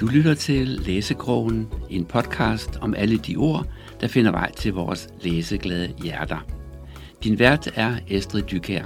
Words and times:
Du 0.00 0.06
lytter 0.06 0.34
til 0.34 0.68
Læsekrogen, 0.68 1.68
en 1.90 2.04
podcast 2.04 2.70
om 2.80 2.94
alle 2.94 3.18
de 3.18 3.36
ord, 3.36 3.66
der 4.00 4.08
finder 4.08 4.30
vej 4.30 4.52
til 4.52 4.72
vores 4.72 5.08
læseglade 5.22 5.92
hjerter. 6.02 6.46
Din 7.24 7.38
vært 7.38 7.70
er 7.74 7.96
Estrid 8.08 8.42
Dykær. 8.42 8.84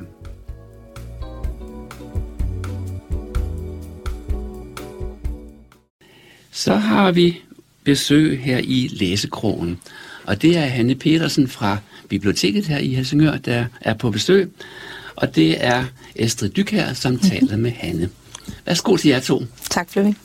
Så 6.51 6.74
har 6.74 7.13
vi 7.13 7.40
besøg 7.85 8.40
her 8.40 8.58
i 8.58 8.88
Læsekrogen, 8.92 9.81
og 10.24 10.42
det 10.42 10.56
er 10.56 10.67
Hanne 10.67 10.94
Petersen 10.94 11.49
fra 11.49 11.78
biblioteket 12.08 12.67
her 12.67 12.78
i 12.78 12.94
Helsingør, 12.94 13.37
der 13.37 13.67
er 13.81 13.94
på 13.94 14.10
besøg, 14.10 14.53
og 15.17 15.37
det 15.37 15.65
er 15.65 15.85
Estrid 16.16 16.51
Dykær, 16.51 16.92
som 16.92 17.19
taler 17.19 17.57
med 17.57 17.71
Hanne. 17.71 18.11
Værsgo 18.67 18.97
til 18.97 19.09
jer 19.09 19.21
to. 19.21 19.43
Tak, 19.71 19.91
Flemming. 19.91 20.19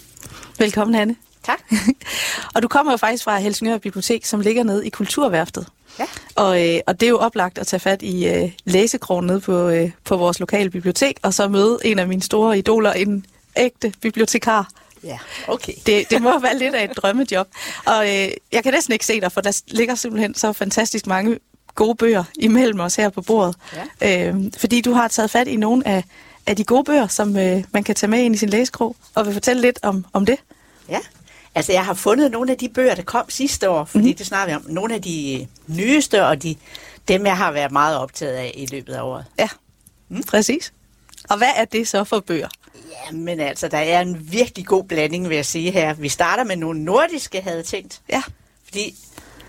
Velkommen, 0.59 0.95
Hanne. 0.95 1.15
Tak. 1.43 1.59
og 2.55 2.63
du 2.63 2.67
kommer 2.67 2.91
jo 2.91 2.97
faktisk 2.97 3.23
fra 3.23 3.37
Helsingør 3.37 3.77
Bibliotek, 3.77 4.25
som 4.25 4.39
ligger 4.39 4.63
nede 4.63 4.87
i 4.87 4.89
Kulturværftet. 4.89 5.67
Ja. 5.99 6.05
Og, 6.35 6.67
øh, 6.67 6.79
og 6.87 6.99
det 6.99 7.05
er 7.05 7.09
jo 7.09 7.17
oplagt 7.17 7.57
at 7.57 7.67
tage 7.67 7.79
fat 7.79 8.01
i 8.01 8.27
øh, 8.27 8.51
læsekrogen 8.65 9.27
nede 9.27 9.39
på, 9.39 9.69
øh, 9.69 9.91
på 10.03 10.17
vores 10.17 10.39
lokale 10.39 10.69
bibliotek, 10.69 11.19
og 11.21 11.33
så 11.33 11.47
møde 11.47 11.77
en 11.83 11.99
af 11.99 12.07
mine 12.07 12.21
store 12.21 12.57
idoler, 12.57 12.93
en 12.93 13.25
ægte 13.57 13.93
bibliotekar. 14.01 14.69
Ja, 15.03 15.19
okay. 15.47 15.73
Det, 15.85 16.09
det 16.09 16.21
må 16.21 16.39
være 16.39 16.57
lidt 16.57 16.75
af 16.75 16.83
et 16.83 16.97
drømmejob. 16.97 17.47
Og 17.85 18.05
øh, 18.05 18.29
jeg 18.51 18.63
kan 18.63 18.73
næsten 18.73 18.93
ikke 18.93 19.05
se 19.05 19.21
dig, 19.21 19.31
for 19.31 19.41
der 19.41 19.61
ligger 19.67 19.95
simpelthen 19.95 20.35
så 20.35 20.53
fantastisk 20.53 21.07
mange 21.07 21.39
gode 21.75 21.95
bøger 21.95 22.23
imellem 22.35 22.79
os 22.79 22.95
her 22.95 23.09
på 23.09 23.21
bordet. 23.21 23.55
Ja. 24.01 24.27
Øh, 24.27 24.35
fordi 24.57 24.81
du 24.81 24.93
har 24.93 25.07
taget 25.07 25.31
fat 25.31 25.47
i 25.47 25.55
nogle 25.55 25.87
af, 25.87 26.03
af 26.49 26.55
de 26.55 26.63
gode 26.63 26.83
bøger, 26.83 27.07
som 27.07 27.37
øh, 27.37 27.63
man 27.71 27.83
kan 27.83 27.95
tage 27.95 28.09
med 28.09 28.19
ind 28.19 28.35
i 28.35 28.37
sin 28.37 28.49
læsekrog, 28.49 28.95
og 29.15 29.25
vil 29.25 29.33
fortælle 29.33 29.61
lidt 29.61 29.79
om, 29.83 30.05
om 30.13 30.25
det. 30.25 30.37
Ja, 30.89 30.99
altså 31.55 31.71
jeg 31.71 31.85
har 31.85 31.93
fundet 31.93 32.31
nogle 32.31 32.51
af 32.51 32.57
de 32.57 32.69
bøger, 32.69 32.95
der 32.95 33.03
kom 33.03 33.29
sidste 33.29 33.69
år, 33.69 33.85
fordi 33.85 34.11
mm. 34.11 34.17
det 34.17 34.25
snakker 34.25 34.53
vi 34.53 34.55
om. 34.55 34.73
Nogle 34.73 34.93
af 34.93 35.01
de 35.01 35.47
nyeste, 35.67 36.25
og 36.25 36.43
de, 36.43 36.55
dem 37.07 37.25
jeg 37.25 37.37
har 37.37 37.51
været 37.51 37.71
meget 37.71 37.97
optaget 37.97 38.33
af 38.33 38.51
i 38.55 38.65
løbet 38.65 38.93
af 38.93 39.01
året. 39.01 39.25
Ja, 39.39 39.49
mm. 40.09 40.23
præcis. 40.23 40.73
Og 41.29 41.37
hvad 41.37 41.49
er 41.55 41.65
det 41.65 41.87
så 41.87 42.03
for 42.03 42.19
bøger? 42.19 42.47
Ja, 42.75 43.11
men 43.11 43.39
altså, 43.39 43.67
der 43.67 43.77
er 43.77 44.01
en 44.01 44.31
virkelig 44.31 44.65
god 44.65 44.83
blanding, 44.83 45.29
vil 45.29 45.35
jeg 45.35 45.45
sige 45.45 45.71
her. 45.71 45.93
Vi 45.93 46.09
starter 46.09 46.43
med 46.43 46.55
nogle 46.55 46.83
nordiske, 46.83 47.41
havde 47.41 47.63
tænkt. 47.63 48.01
Ja. 48.09 48.21
Fordi 48.65 48.95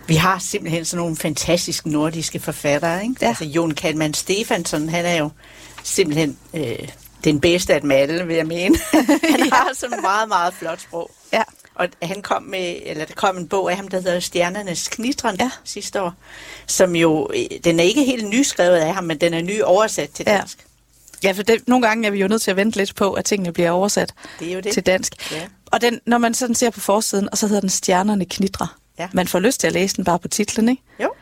vi 0.07 0.15
har 0.15 0.39
simpelthen 0.39 0.85
sådan 0.85 1.03
nogle 1.03 1.17
fantastiske 1.17 1.91
nordiske 1.91 2.41
forfattere, 2.41 3.03
ikke? 3.03 3.15
Ja. 3.23 3.29
Altså, 3.29 3.45
Jon 3.45 3.71
Kalman 3.71 4.15
Stefansson, 4.15 4.89
han 4.89 5.05
er 5.05 5.17
jo 5.17 5.31
simpelthen 5.83 6.39
øh, 6.55 6.89
den 7.25 7.41
bedste 7.41 7.75
af 7.75 7.81
dem 7.81 7.91
alle, 7.91 8.27
vil 8.27 8.37
jeg 8.37 8.47
mene. 8.47 8.79
han 9.31 9.41
har 9.53 9.71
sådan 9.75 9.99
et 9.99 10.03
meget, 10.03 10.29
meget 10.29 10.55
flot 10.55 10.81
sprog. 10.81 11.11
Ja. 11.33 11.43
Og 11.75 11.89
han 12.03 12.23
kom 12.23 12.43
med, 12.43 12.77
eller 12.85 13.05
der 13.05 13.15
kom 13.15 13.37
en 13.37 13.49
bog 13.49 13.71
af 13.71 13.77
ham, 13.77 13.89
der 13.89 14.01
hedder 14.01 14.21
Stjernernes 14.21 14.89
Knitren 14.89 15.37
Ja. 15.41 15.51
sidste 15.65 16.03
år, 16.03 16.15
som 16.67 16.97
jo, 16.97 17.31
øh, 17.35 17.45
den 17.65 17.81
er 17.81 17.85
ikke 17.85 18.05
helt 18.05 18.29
nyskrevet 18.29 18.77
af 18.77 18.95
ham, 18.95 19.05
men 19.05 19.19
den 19.21 19.35
er 19.35 19.43
ny 19.43 19.63
oversat 19.63 20.11
til 20.11 20.25
Ja. 20.29 20.37
dansk. 20.37 20.67
Ja, 21.25 21.33
for 21.33 21.43
det, 21.43 21.69
nogle 21.69 21.87
gange 21.87 22.07
er 22.07 22.11
vi 22.11 22.21
jo 22.21 22.29
nødt 22.29 22.43
til 22.43 22.51
at 22.51 22.57
vente 22.57 22.77
lidt 22.79 22.95
på, 22.95 23.13
at 23.13 23.25
tingene 23.25 23.53
bliver 23.53 23.71
oversat 23.71 24.15
Det 24.39 24.49
er 24.51 24.55
jo 24.55 24.61
det. 24.61 24.73
til 24.73 24.83
dansk. 24.87 25.33
Ja. 25.33 25.43
Og 25.67 25.81
den, 25.81 26.01
når 26.07 26.19
man 26.19 26.35
sådan 26.35 26.55
ser 26.55 26.71
på 26.71 26.81
forsiden, 26.81 27.29
og 27.33 27.39
så 27.39 27.47
hedder 27.47 27.61
den 27.61 27.71
Stjernerne 27.71 28.25
knitrer. 28.25 28.77
Ja. 28.99 29.09
Man 29.13 29.29
får 29.29 29.39
lyst 29.41 29.61
til 29.61 29.67
at 29.67 29.73
læse 29.73 29.97
den 29.97 30.05
bare 30.05 30.19
på 30.19 30.29
titlen, 30.29 30.69
ikke? 30.69 30.83
Jo. 31.03 31.13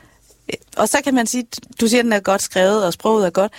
Og 0.76 0.88
så 0.88 0.98
kan 1.04 1.14
man 1.14 1.26
sige, 1.26 1.46
du 1.80 1.86
siger, 1.88 2.00
at 2.00 2.04
den 2.04 2.12
er 2.12 2.20
godt 2.20 2.42
skrevet, 2.42 2.84
og 2.84 2.92
sproget 2.92 3.26
er 3.26 3.30
godt. 3.30 3.52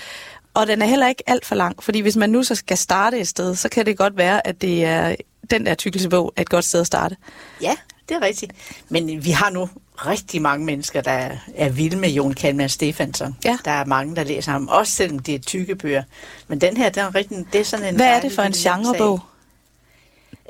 Og 0.60 0.68
den 0.68 0.82
er 0.82 0.86
heller 0.86 1.08
ikke 1.08 1.24
alt 1.28 1.46
for 1.46 1.56
lang, 1.56 1.84
fordi 1.84 2.00
hvis 2.00 2.16
man 2.16 2.30
nu 2.30 2.44
så 2.44 2.56
skal 2.56 2.78
starte 2.78 3.20
et 3.20 3.28
sted, 3.28 3.56
så 3.56 3.70
kan 3.70 3.86
det 3.86 3.98
godt 3.98 4.18
være, 4.18 4.48
at 4.48 4.62
det 4.62 4.86
er 4.86 5.16
den 5.52 5.66
der 5.66 5.74
tykkelsebog 5.76 6.34
er 6.36 6.42
et 6.42 6.50
godt 6.50 6.66
sted 6.66 6.80
at 6.82 6.88
starte. 6.88 7.16
Ja, 7.62 7.76
det 8.10 8.16
er 8.16 8.22
rigtigt. 8.22 8.52
Men 8.90 9.26
vi 9.26 9.32
har 9.32 9.50
nu 9.50 9.70
rigtig 9.96 10.42
mange 10.42 10.66
mennesker, 10.66 11.02
der 11.02 11.30
er- 11.56 11.70
vilde 11.70 11.98
med 11.98 12.10
Jon 12.10 12.34
Kalman 12.34 12.70
Stefansson. 12.70 13.38
Ja. 13.46 13.58
Der 13.66 13.72
er 13.72 13.86
mange, 13.86 14.16
der 14.16 14.24
læser 14.24 14.52
ham, 14.52 14.68
også 14.68 14.94
selvom 14.94 15.20
det 15.20 15.36
er 15.36 15.40
tykke 15.40 15.76
bøger. 15.76 16.04
Men 16.48 16.62
den 16.62 16.78
her, 16.78 16.90
den 16.90 17.04
er 17.04 17.16
rigtig, 17.16 17.46
det 17.54 17.62
er 17.62 17.66
sådan 17.66 17.86
en... 17.86 17.96
Hvad 17.96 18.08
er 18.08 18.22
det 18.22 18.32
for 18.32 18.42
en 18.42 18.52
genrebog? 18.52 19.20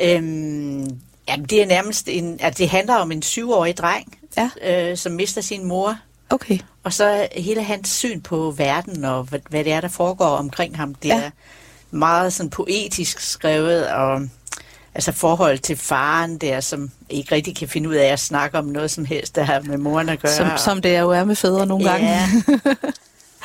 Øhm, 0.01 0.99
jamen, 1.27 1.45
det 1.49 1.61
er 1.61 1.65
nærmest 1.65 2.07
en... 2.09 2.39
Altså, 2.41 2.57
det 2.63 2.69
handler 2.69 2.95
om 2.95 3.11
en 3.11 3.21
syvårig 3.21 3.77
dreng, 3.77 4.17
Ja. 4.37 4.49
øh, 4.91 4.97
som 4.97 5.11
mister 5.11 5.41
sin 5.41 5.65
mor. 5.65 5.97
Okay. 6.29 6.59
Og 6.83 6.93
så 6.93 7.27
hele 7.35 7.63
hans 7.63 7.89
syn 7.89 8.21
på 8.21 8.51
verden, 8.51 9.05
og 9.05 9.23
hvad, 9.23 9.39
hvad 9.49 9.63
det 9.63 9.71
er, 9.73 9.81
der 9.81 9.87
foregår 9.87 10.25
omkring 10.25 10.77
ham. 10.77 10.95
Det 10.95 11.09
Ja. 11.09 11.15
er 11.21 11.29
meget 11.91 12.33
sådan 12.33 12.49
poetisk 12.49 13.19
skrevet, 13.19 13.87
og 13.87 14.21
altså 14.95 15.11
forhold 15.11 15.59
til 15.59 15.77
faren 15.77 16.37
der, 16.37 16.59
som 16.59 16.91
ikke 17.09 17.35
rigtig 17.35 17.55
kan 17.55 17.67
finde 17.67 17.89
ud 17.89 17.95
af 17.95 18.05
at 18.07 18.19
snakke 18.19 18.57
om 18.57 18.65
noget 18.65 18.91
som 18.91 19.05
helst, 19.05 19.35
der 19.35 19.43
har 19.43 19.59
med 19.61 19.77
moren 19.77 20.09
at 20.09 20.19
gøre. 20.21 20.31
Som, 20.31 20.47
som 20.57 20.81
det 20.81 20.99
jo 20.99 21.09
er 21.11 21.23
med 21.23 21.35
fædre 21.35 21.65
nogle 21.65 21.89
gange. 21.89 22.07
Ja. 22.09 22.27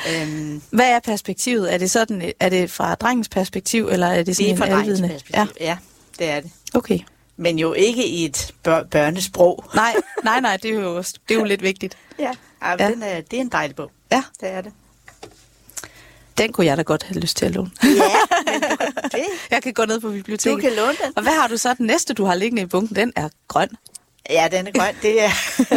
øhm, 0.21 0.61
Hvad 0.69 0.89
er 0.89 0.99
perspektivet? 0.99 1.73
Er 1.73 1.77
det 1.77 1.91
sådan, 1.91 2.31
er 2.39 2.49
det 2.49 2.71
fra 2.71 2.95
drengens 2.95 3.29
perspektiv, 3.29 3.87
eller 3.91 4.07
er 4.07 4.15
det 4.17 4.25
det 4.27 4.35
sådan 4.35 4.53
er 4.53 4.57
fra 4.57 4.65
alvidende? 4.65 5.07
perspektiv. 5.09 5.35
Ja. 5.35 5.47
ja, 5.65 5.77
det 6.19 6.29
er 6.29 6.39
det. 6.39 6.51
Okay. 6.73 6.99
Men 7.37 7.59
jo 7.59 7.73
ikke 7.73 8.07
i 8.07 8.25
et 8.25 8.51
bør- 8.63 8.83
børnesprog. 8.83 9.63
Nej, 9.75 9.93
nej, 10.23 10.39
nej, 10.39 10.57
det 10.63 10.71
er 10.71 10.75
jo, 10.79 10.97
det 10.97 11.13
er 11.29 11.35
jo 11.35 11.43
lidt 11.43 11.61
vigtigt. 11.61 11.97
Ja, 12.19 12.31
ja. 12.71 12.75
Ja. 12.83 12.89
Den 12.91 13.03
er, 13.03 13.21
det 13.21 13.37
er 13.37 13.41
en 13.41 13.49
dejlig 13.49 13.75
bog. 13.75 13.91
Ja, 14.11 14.23
Det 14.41 14.49
er 14.51 14.61
det. 14.61 14.71
den 16.37 16.53
kunne 16.53 16.65
jeg 16.67 16.77
da 16.77 16.81
godt 16.81 17.03
have 17.03 17.19
lyst 17.19 17.37
til 17.37 17.45
at 17.45 17.51
låne. 17.51 17.71
Ja, 17.83 17.87
men 18.51 18.61
du, 18.61 18.67
det, 19.17 19.25
Jeg 19.51 19.63
kan 19.63 19.73
gå 19.73 19.85
ned 19.85 19.99
på 19.99 20.07
du 20.07 20.13
biblioteket. 20.13 20.61
kan 20.61 20.71
låne 20.73 20.95
den. 21.03 21.13
Og 21.15 21.23
hvad 21.23 21.33
har 21.33 21.47
du 21.47 21.57
så 21.57 21.73
den 21.73 21.85
næste, 21.85 22.13
du 22.13 22.25
har 22.25 22.35
liggende 22.35 22.61
i 22.61 22.65
bunken? 22.65 22.95
Den 22.95 23.13
er 23.15 23.29
grøn. 23.47 23.69
Ja, 24.29 24.47
den 24.51 24.67
er 24.67 24.71
grøn. 24.71 24.95
Det 25.01 25.23
er, 25.23 25.29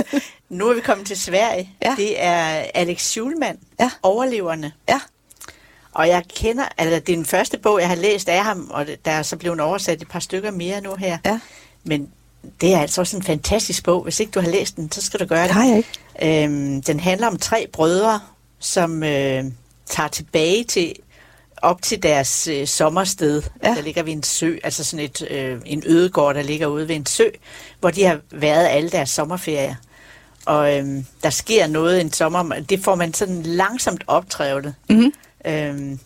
nu 0.49 0.69
er 0.69 0.75
vi 0.75 0.81
kommet 0.81 1.07
til 1.07 1.19
Sverige. 1.19 1.71
Ja. 1.83 1.95
Det 1.97 2.23
er 2.25 2.65
Alex 2.75 3.01
Schulman, 3.03 3.59
Ja. 3.81 3.91
Overleverne. 4.03 4.73
Ja, 4.89 5.01
Og 5.93 6.09
jeg 6.09 6.23
kender, 6.37 6.65
altså 6.79 7.01
det 7.01 7.13
er 7.13 7.17
den 7.17 7.25
første 7.27 7.59
bog, 7.59 7.81
jeg 7.81 7.89
har 7.89 7.97
læst 7.97 8.29
af 8.29 8.45
ham, 8.45 8.71
og 8.71 8.87
der 9.05 9.11
er 9.11 9.23
så 9.23 9.37
blevet 9.37 9.61
oversat 9.61 10.03
et 10.03 10.09
par 10.09 10.21
stykker 10.21 10.51
mere 10.51 10.81
nu 10.81 10.95
her. 10.95 11.19
ja. 11.25 11.41
Men 11.85 12.11
det 12.61 12.75
er 12.75 12.79
altså 12.81 13.01
også 13.01 13.17
en 13.17 13.23
fantastisk 13.23 13.85
bog. 13.85 14.03
Hvis 14.03 14.21
ikke 14.21 14.31
du 14.33 14.41
har 14.41 14.49
læst 14.49 14.77
den, 14.77 14.93
så 14.93 15.03
skal 15.03 15.21
du 15.21 15.25
gøre 15.25 15.41
Det 15.43 15.49
det. 15.49 15.55
har 15.55 15.65
jeg 15.65 15.77
ikke. 15.77 16.45
Øhm, 16.45 16.83
den 16.83 17.01
handler 17.01 17.27
om 17.27 17.39
tre 17.39 17.67
brødre, 17.73 18.21
som 18.59 19.03
øh, 19.03 19.45
tager 19.87 20.09
tilbage 20.09 20.65
til 20.65 20.95
op 21.63 21.83
til 21.83 22.03
deres 22.03 22.49
øh, 22.49 22.67
sommersted, 22.67 23.43
Ja. 23.65 23.69
der 23.75 23.83
ligger 23.83 24.03
ved 24.03 24.13
en 24.13 24.23
sø, 24.23 24.57
altså 24.65 24.85
sådan 24.85 25.05
et, 25.05 25.27
øh, 25.31 25.61
en 25.67 25.83
ødegård, 25.87 26.35
der 26.35 26.43
ligger 26.43 26.67
ude 26.67 26.89
ved 26.89 26.97
en 26.97 27.07
sø, 27.07 27.25
hvor 27.81 27.91
de 27.91 28.05
har 28.05 28.21
været 28.33 28.67
alle 28.67 28.91
deres 28.91 29.11
sommerferier. 29.11 29.75
Og 30.47 30.77
øhm, 30.79 31.05
der 31.23 31.31
sker 31.31 31.67
noget 31.67 32.01
en 32.01 32.13
sommer, 32.13 32.55
det 32.69 32.85
får 32.85 32.95
man 32.95 33.15
sådan 33.15 33.43
langsomt 33.43 34.05
optrævlet. 34.07 34.75
Mm-hmm. 34.91 35.13
Øhm, 35.47 35.99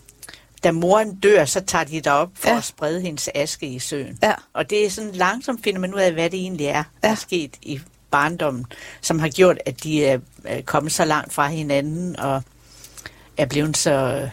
da 0.64 0.72
moren 0.72 1.14
dør, 1.14 1.44
så 1.44 1.60
tager 1.60 1.84
de 1.84 2.00
derop 2.00 2.30
for 2.34 2.48
Ja. 2.48 2.56
at 2.56 2.64
sprede 2.64 3.00
hendes 3.00 3.28
aske 3.34 3.66
i 3.66 3.78
søen. 3.78 4.18
Ja. 4.22 4.32
Og 4.52 4.70
det 4.70 4.86
er 4.86 4.90
sådan 4.90 5.12
langsomt 5.12 5.64
finder 5.64 5.80
man 5.80 5.94
ud 5.94 6.00
af, 6.00 6.12
hvad 6.12 6.30
det 6.30 6.40
egentlig 6.40 6.66
er, 6.66 6.82
der 7.02 7.08
Ja. 7.08 7.10
er 7.10 7.14
sket 7.14 7.56
i 7.62 7.80
barndommen, 8.10 8.66
som 9.00 9.18
har 9.18 9.28
gjort, 9.28 9.58
at 9.66 9.82
de 9.84 10.06
er 10.06 10.18
kommet 10.64 10.92
så 10.92 11.04
langt 11.04 11.32
fra 11.32 11.46
hinanden 11.48 12.20
og 12.20 12.42
er 13.36 13.46
blevet 13.46 13.76
så 13.76 13.90
øh, 13.92 14.28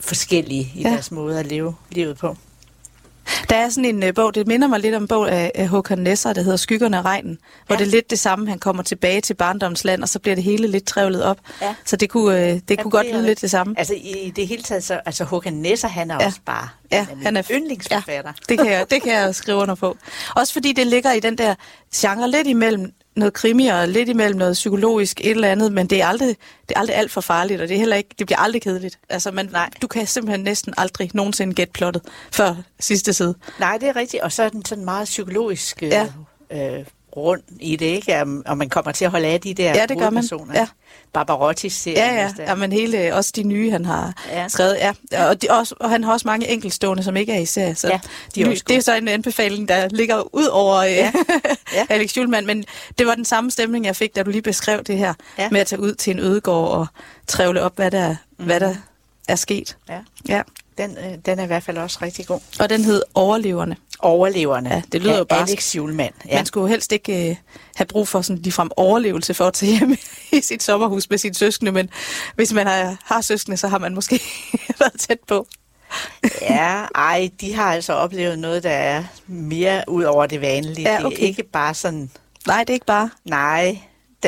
forskellige 0.00 0.72
i 0.74 0.82
ja. 0.82 0.88
deres 0.90 1.10
måde 1.10 1.40
at 1.40 1.46
leve 1.46 1.74
livet 1.90 2.18
på. 2.18 2.36
Der 3.50 3.56
er 3.56 3.68
sådan 3.68 3.84
en 3.84 4.02
uh, 4.02 4.14
bog, 4.14 4.34
det 4.34 4.46
minder 4.46 4.68
mig 4.68 4.80
lidt 4.80 4.94
om 4.94 5.02
en 5.02 5.08
bog 5.08 5.30
af, 5.32 5.52
af 5.54 5.68
Håkan 5.68 5.98
Nesser, 5.98 6.32
der 6.32 6.42
hedder 6.42 6.56
Skyggerne 6.56 6.96
af 6.98 7.02
regnen, 7.02 7.38
hvor 7.66 7.74
Ja. 7.74 7.78
det 7.78 7.86
er 7.86 7.90
lidt 7.90 8.10
det 8.10 8.18
samme, 8.18 8.48
han 8.48 8.58
kommer 8.58 8.82
tilbage 8.82 9.20
til 9.20 9.34
barndommens 9.34 9.84
land, 9.84 10.02
og 10.02 10.08
så 10.08 10.18
bliver 10.18 10.34
det 10.34 10.44
hele 10.44 10.66
lidt 10.68 10.86
trævlet 10.86 11.22
op. 11.24 11.38
Ja. 11.62 11.74
Så 11.84 11.96
det 11.96 12.10
kunne, 12.10 12.34
uh, 12.34 12.40
det 12.40 12.52
kunne 12.68 12.76
det 12.76 12.84
godt 12.92 13.06
er 13.06 13.12
lyde 13.12 13.26
lidt 13.26 13.40
det 13.40 13.50
samme. 13.50 13.74
Altså 13.78 13.94
i 13.94 14.32
det 14.36 14.46
hele 14.48 14.62
taget, 14.62 14.84
så, 14.84 15.00
altså 15.06 15.24
Håkan 15.24 15.52
Nesser, 15.52 15.88
han 15.88 16.10
er 16.10 16.14
Ja. 16.14 16.20
ja. 16.20 16.26
også 16.26 16.40
bare 16.46 16.68
Ja, 16.92 17.00
en 17.02 17.08
af 17.18 17.24
han 17.24 17.36
er 17.36 17.42
yndlingsforfatter. 17.50 18.32
Det 18.48 18.58
kan, 18.58 18.66
jeg, 18.66 18.86
det 18.90 19.02
kan 19.02 19.12
jeg 19.12 19.34
skrive 19.34 19.56
under 19.56 19.74
på. 19.74 19.96
Også 20.36 20.52
fordi 20.52 20.72
det 20.72 20.86
ligger 20.86 21.12
i 21.12 21.20
den 21.20 21.38
der 21.38 21.54
genre 21.96 22.30
lidt 22.30 22.46
imellem 22.46 22.92
noget 23.16 23.32
krimi 23.32 23.66
og 23.66 23.88
lidt 23.88 24.08
imellem 24.08 24.38
noget 24.38 24.52
psykologisk 24.52 25.20
et 25.20 25.30
eller 25.30 25.48
andet, 25.48 25.72
men 25.72 25.86
det 25.86 26.02
er 26.02 26.06
aldrig, 26.06 26.36
det 26.68 26.74
er 26.76 26.80
aldrig 26.80 26.96
alt 26.96 27.10
for 27.10 27.20
farligt, 27.20 27.60
og 27.60 27.68
det, 27.68 27.74
er 27.74 27.78
heller 27.78 27.96
ikke, 27.96 28.10
det 28.18 28.26
bliver 28.26 28.38
aldrig 28.38 28.62
kedeligt. 28.62 28.98
Altså, 29.08 29.30
man, 29.30 29.48
Nej. 29.52 29.70
du 29.82 29.86
kan 29.86 30.06
simpelthen 30.06 30.44
næsten 30.44 30.74
aldrig 30.76 31.10
nogensinde 31.14 31.54
gætte 31.54 31.72
plottet 31.72 32.02
før 32.32 32.54
sidste 32.80 33.12
side. 33.12 33.34
Nej, 33.60 33.78
det 33.80 33.88
er 33.88 33.96
rigtigt. 33.96 34.22
Og 34.22 34.32
så 34.32 34.42
er 34.42 34.48
den 34.48 34.64
sådan 34.64 34.84
meget 34.84 35.04
psykologisk 35.04 35.82
øh, 35.82 35.88
Ja. 35.88 36.06
øh, 36.52 36.84
rund 37.16 37.42
i 37.60 37.76
det, 37.76 37.86
ikke? 37.86 38.22
Om, 38.22 38.42
om 38.46 38.58
man 38.58 38.68
kommer 38.68 38.92
til 38.92 39.04
at 39.04 39.10
holde 39.10 39.26
af 39.26 39.40
de 39.40 39.54
der 39.54 39.70
Ja, 39.74 39.86
det 39.86 39.98
gør 39.98 40.10
man. 40.10 40.24
Ja. 40.54 40.66
Barbarotti 41.12 41.68
serien. 41.68 41.98
Ja, 41.98 42.14
ja, 42.14 42.30
ja 42.48 42.54
men 42.54 42.72
hele, 42.72 43.14
også 43.14 43.32
de 43.36 43.42
nye, 43.42 43.70
han 43.70 43.84
har 43.84 44.12
ja. 44.30 44.48
Skrevet. 44.48 44.76
Ja. 45.12 45.28
Og, 45.28 45.42
de, 45.42 45.46
også, 45.50 45.74
og 45.80 45.90
han 45.90 46.04
har 46.04 46.12
også 46.12 46.28
mange 46.28 46.48
enkeltstående, 46.48 47.02
som 47.02 47.16
ikke 47.16 47.32
er 47.32 47.38
i 47.38 47.46
serie. 47.46 47.74
Så 47.74 47.88
Ja, 47.88 48.00
de 48.34 48.42
er 48.42 48.48
ny- 48.48 48.56
det 48.68 48.76
er 48.76 48.80
så 48.80 48.96
en 48.96 49.08
anbefaling, 49.08 49.68
der 49.68 49.88
ligger 49.88 50.34
ud 50.36 50.46
over 50.46 50.82
ja. 50.82 50.88
Ja. 50.94 51.12
Ja. 51.74 51.86
Alex 51.94 52.10
Schulman. 52.10 52.46
Men 52.46 52.64
det 52.98 53.06
var 53.06 53.14
den 53.14 53.24
samme 53.24 53.50
stemning, 53.50 53.84
jeg 53.84 53.96
fik, 53.96 54.16
da 54.16 54.22
du 54.22 54.30
lige 54.30 54.42
beskrev 54.42 54.82
det 54.84 54.98
her, 54.98 55.14
ja. 55.38 55.42
Ja. 55.42 55.48
med 55.50 55.60
at 55.60 55.66
tage 55.66 55.80
ud 55.80 55.94
til 55.94 56.10
en 56.10 56.18
ødegård 56.18 56.68
og 56.70 56.86
trævle 57.26 57.62
op, 57.62 57.76
hvad 57.76 57.90
der, 57.90 58.16
mm. 58.38 58.44
hvad 58.44 58.60
der 58.60 58.74
er 59.28 59.36
sket. 59.36 59.76
Ja. 59.88 59.98
Ja. 60.28 60.42
Den, 60.78 60.96
øh, 60.98 61.18
den 61.26 61.38
er 61.38 61.42
i 61.44 61.46
hvert 61.46 61.62
fald 61.62 61.78
også 61.78 61.98
rigtig 62.02 62.26
god. 62.26 62.40
Og 62.60 62.70
den 62.70 62.84
hed 62.84 63.02
Overleverne. 63.14 63.76
Overleverne. 63.98 64.70
Ja, 64.74 64.82
det 64.92 65.02
lyder 65.02 65.14
af 65.14 65.18
jo 65.18 65.24
barsk. 65.24 65.50
Alex 65.52 65.76
Julemand. 65.76 66.14
Ja. 66.28 66.36
Man 66.36 66.46
skulle 66.46 66.62
jo 66.62 66.68
helst 66.68 66.92
ikke 66.92 67.30
øh, 67.30 67.36
have 67.76 67.86
brug 67.86 68.08
for 68.08 68.22
sådan 68.22 68.42
ligefrem 68.42 68.70
overlevelse 68.76 69.34
for 69.34 69.46
at 69.46 69.54
tage 69.54 69.78
hjem 69.78 69.96
i 70.32 70.40
sit 70.40 70.62
sommerhus 70.62 71.10
med 71.10 71.18
sine 71.18 71.34
søskende, 71.34 71.72
men 71.72 71.90
hvis 72.34 72.52
man 72.52 72.66
har, 72.66 72.96
har 73.04 73.20
søskende, 73.20 73.56
så 73.56 73.68
har 73.68 73.78
man 73.78 73.94
måske 73.94 74.20
været 74.80 75.00
tæt 75.00 75.18
på. 75.28 75.46
ja, 76.40 76.84
ej, 76.94 77.30
de 77.40 77.54
har 77.54 77.72
altså 77.74 77.92
oplevet 77.92 78.38
noget, 78.38 78.62
der 78.62 78.70
er 78.70 79.04
mere 79.26 79.84
ud 79.88 80.04
over 80.04 80.26
det 80.26 80.40
vanlige. 80.40 80.90
Ja, 80.90 80.96
Det 80.96 81.06
okay. 81.06 81.16
er 81.22 81.26
ikke 81.26 81.42
bare 81.52 81.74
sådan, 81.74 82.10
Nej, 82.46 82.58
det 82.60 82.70
er 82.70 82.74
ikke 82.74 82.86
bare... 82.86 83.10
nej, 83.24 83.78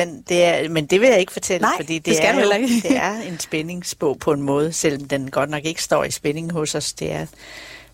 den, 0.01 0.23
det 0.29 0.43
er, 0.43 0.69
men 0.69 0.85
det 0.85 1.01
vil 1.01 1.09
jeg 1.09 1.19
ikke 1.19 1.31
fortælle, 1.31 1.61
Nej, 1.61 1.73
fordi 1.75 1.93
det, 1.93 2.05
det 2.05 2.15
skal 2.15 2.35
er 2.35 2.43
jo, 2.43 2.51
ikke. 2.51 2.87
det 2.87 2.97
er 2.97 3.21
en 3.21 3.39
spændingsbog 3.39 4.19
på 4.19 4.31
en 4.31 4.41
måde, 4.41 4.73
selvom 4.73 5.07
den 5.07 5.31
godt 5.31 5.49
nok 5.49 5.65
ikke 5.65 5.83
står 5.83 6.03
i 6.03 6.11
spænding 6.11 6.51
hos 6.51 6.75
os. 6.75 6.93
Det 6.93 7.11
er, 7.11 7.25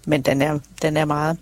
men 0.06 0.22
den 0.22 0.42
er, 0.42 0.60
den 0.82 0.98
er 0.98 1.06
meget. 1.06 1.38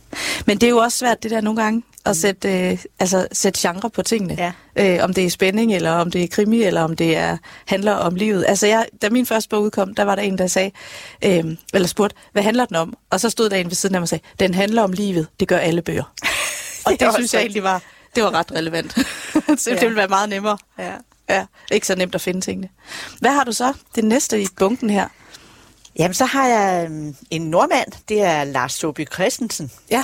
Men 0.45 0.57
det 0.57 0.67
er 0.67 0.69
jo 0.69 0.77
også 0.77 0.97
svært, 0.97 1.23
det 1.23 1.31
der 1.31 1.41
nogle 1.41 1.61
gange, 1.61 1.83
at 2.05 2.17
sætte, 2.17 2.69
øh, 2.69 2.79
altså, 2.99 3.27
sætte 3.31 3.59
genre 3.59 3.89
på 3.89 4.01
tingene. 4.01 4.35
Ja. 4.37 4.51
Øh, 4.75 5.03
om 5.03 5.13
det 5.13 5.25
er 5.25 5.29
spænding, 5.29 5.73
eller 5.73 5.91
om 5.91 6.11
det 6.11 6.23
er 6.23 6.27
krimi, 6.27 6.63
eller 6.63 6.81
om 6.81 6.95
det 6.95 7.17
er, 7.17 7.37
handler 7.65 7.93
om 7.93 8.15
livet. 8.15 8.45
Altså, 8.47 8.67
jeg, 8.67 8.85
da 9.01 9.09
min 9.09 9.25
første 9.25 9.49
bog 9.49 9.61
udkom, 9.61 9.95
der 9.95 10.03
var 10.03 10.15
der 10.15 10.21
en, 10.21 10.37
der 10.37 10.47
sagde, 10.47 10.71
øh, 11.25 11.45
eller 11.73 11.87
spurgte, 11.87 12.15
hvad 12.31 12.43
handler 12.43 12.65
den 12.65 12.75
om? 12.75 12.97
Og 13.09 13.19
så 13.19 13.29
stod 13.29 13.49
der 13.49 13.57
en 13.57 13.65
ved 13.65 13.75
siden 13.75 13.95
af 13.95 14.01
mig 14.01 14.05
og 14.05 14.09
sagde, 14.09 14.23
den 14.39 14.53
handler 14.53 14.81
om 14.81 14.91
livet. 14.91 15.27
Det 15.39 15.47
gør 15.47 15.57
alle 15.57 15.81
bøger. 15.81 16.03
og 16.85 16.91
det, 16.91 16.99
det 16.99 17.13
synes 17.13 17.33
jeg 17.33 17.41
egentlig 17.41 17.63
var, 17.63 17.81
det 18.15 18.23
var 18.23 18.31
ret 18.33 18.51
relevant. 18.51 18.91
så 19.61 19.69
Ja. 19.69 19.75
det 19.75 19.81
ville 19.81 19.95
være 19.95 20.07
meget 20.07 20.29
nemmere. 20.29 20.57
Ja. 20.79 20.91
Ja, 21.29 21.45
ikke 21.71 21.87
så 21.87 21.95
nemt 21.95 22.15
at 22.15 22.21
finde 22.21 22.41
tingene. 22.41 22.69
Hvad 23.19 23.31
har 23.31 23.43
du 23.43 23.51
så 23.51 23.73
det 23.95 24.03
næste 24.03 24.41
i 24.41 24.47
bunken 24.57 24.89
her? 24.89 25.07
Jamen, 25.99 26.13
så 26.13 26.25
har 26.25 26.47
jeg 26.47 26.85
øhm, 26.85 27.15
en 27.31 27.41
nordmand, 27.41 27.91
det 28.09 28.21
er 28.21 28.43
Lars 28.43 28.73
Soby 28.73 29.07
Christensen. 29.13 29.71
Ja, 29.89 30.03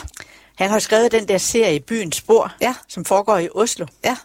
Han 0.56 0.70
har 0.70 0.80
skrevet 0.80 1.12
den 1.12 1.28
der 1.28 1.38
serie 1.38 1.80
Byens 1.80 2.16
Spor, 2.16 2.54
Ja. 2.62 2.74
som 2.88 3.06
foregår 3.06 3.38
i 3.38 3.50
Oslo. 3.56 3.86
ja. 4.06 4.18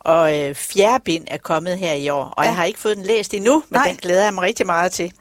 Og 0.00 0.38
øh, 0.40 0.54
fjerde 0.54 1.04
bind 1.04 1.24
er 1.26 1.36
kommet 1.36 1.78
her 1.78 1.92
i 1.92 2.08
år, 2.08 2.24
og 2.24 2.44
Ja. 2.44 2.48
jeg 2.48 2.56
har 2.56 2.64
ikke 2.64 2.78
fået 2.78 2.96
den 2.96 3.04
læst 3.06 3.34
endnu, 3.34 3.54
men. 3.68 3.78
Nej. 3.80 3.88
den 3.88 3.96
glæder 3.96 4.24
jeg 4.24 4.34
mig 4.34 4.42
rigtig 4.42 4.66
meget 4.66 4.92
til. 4.92 5.12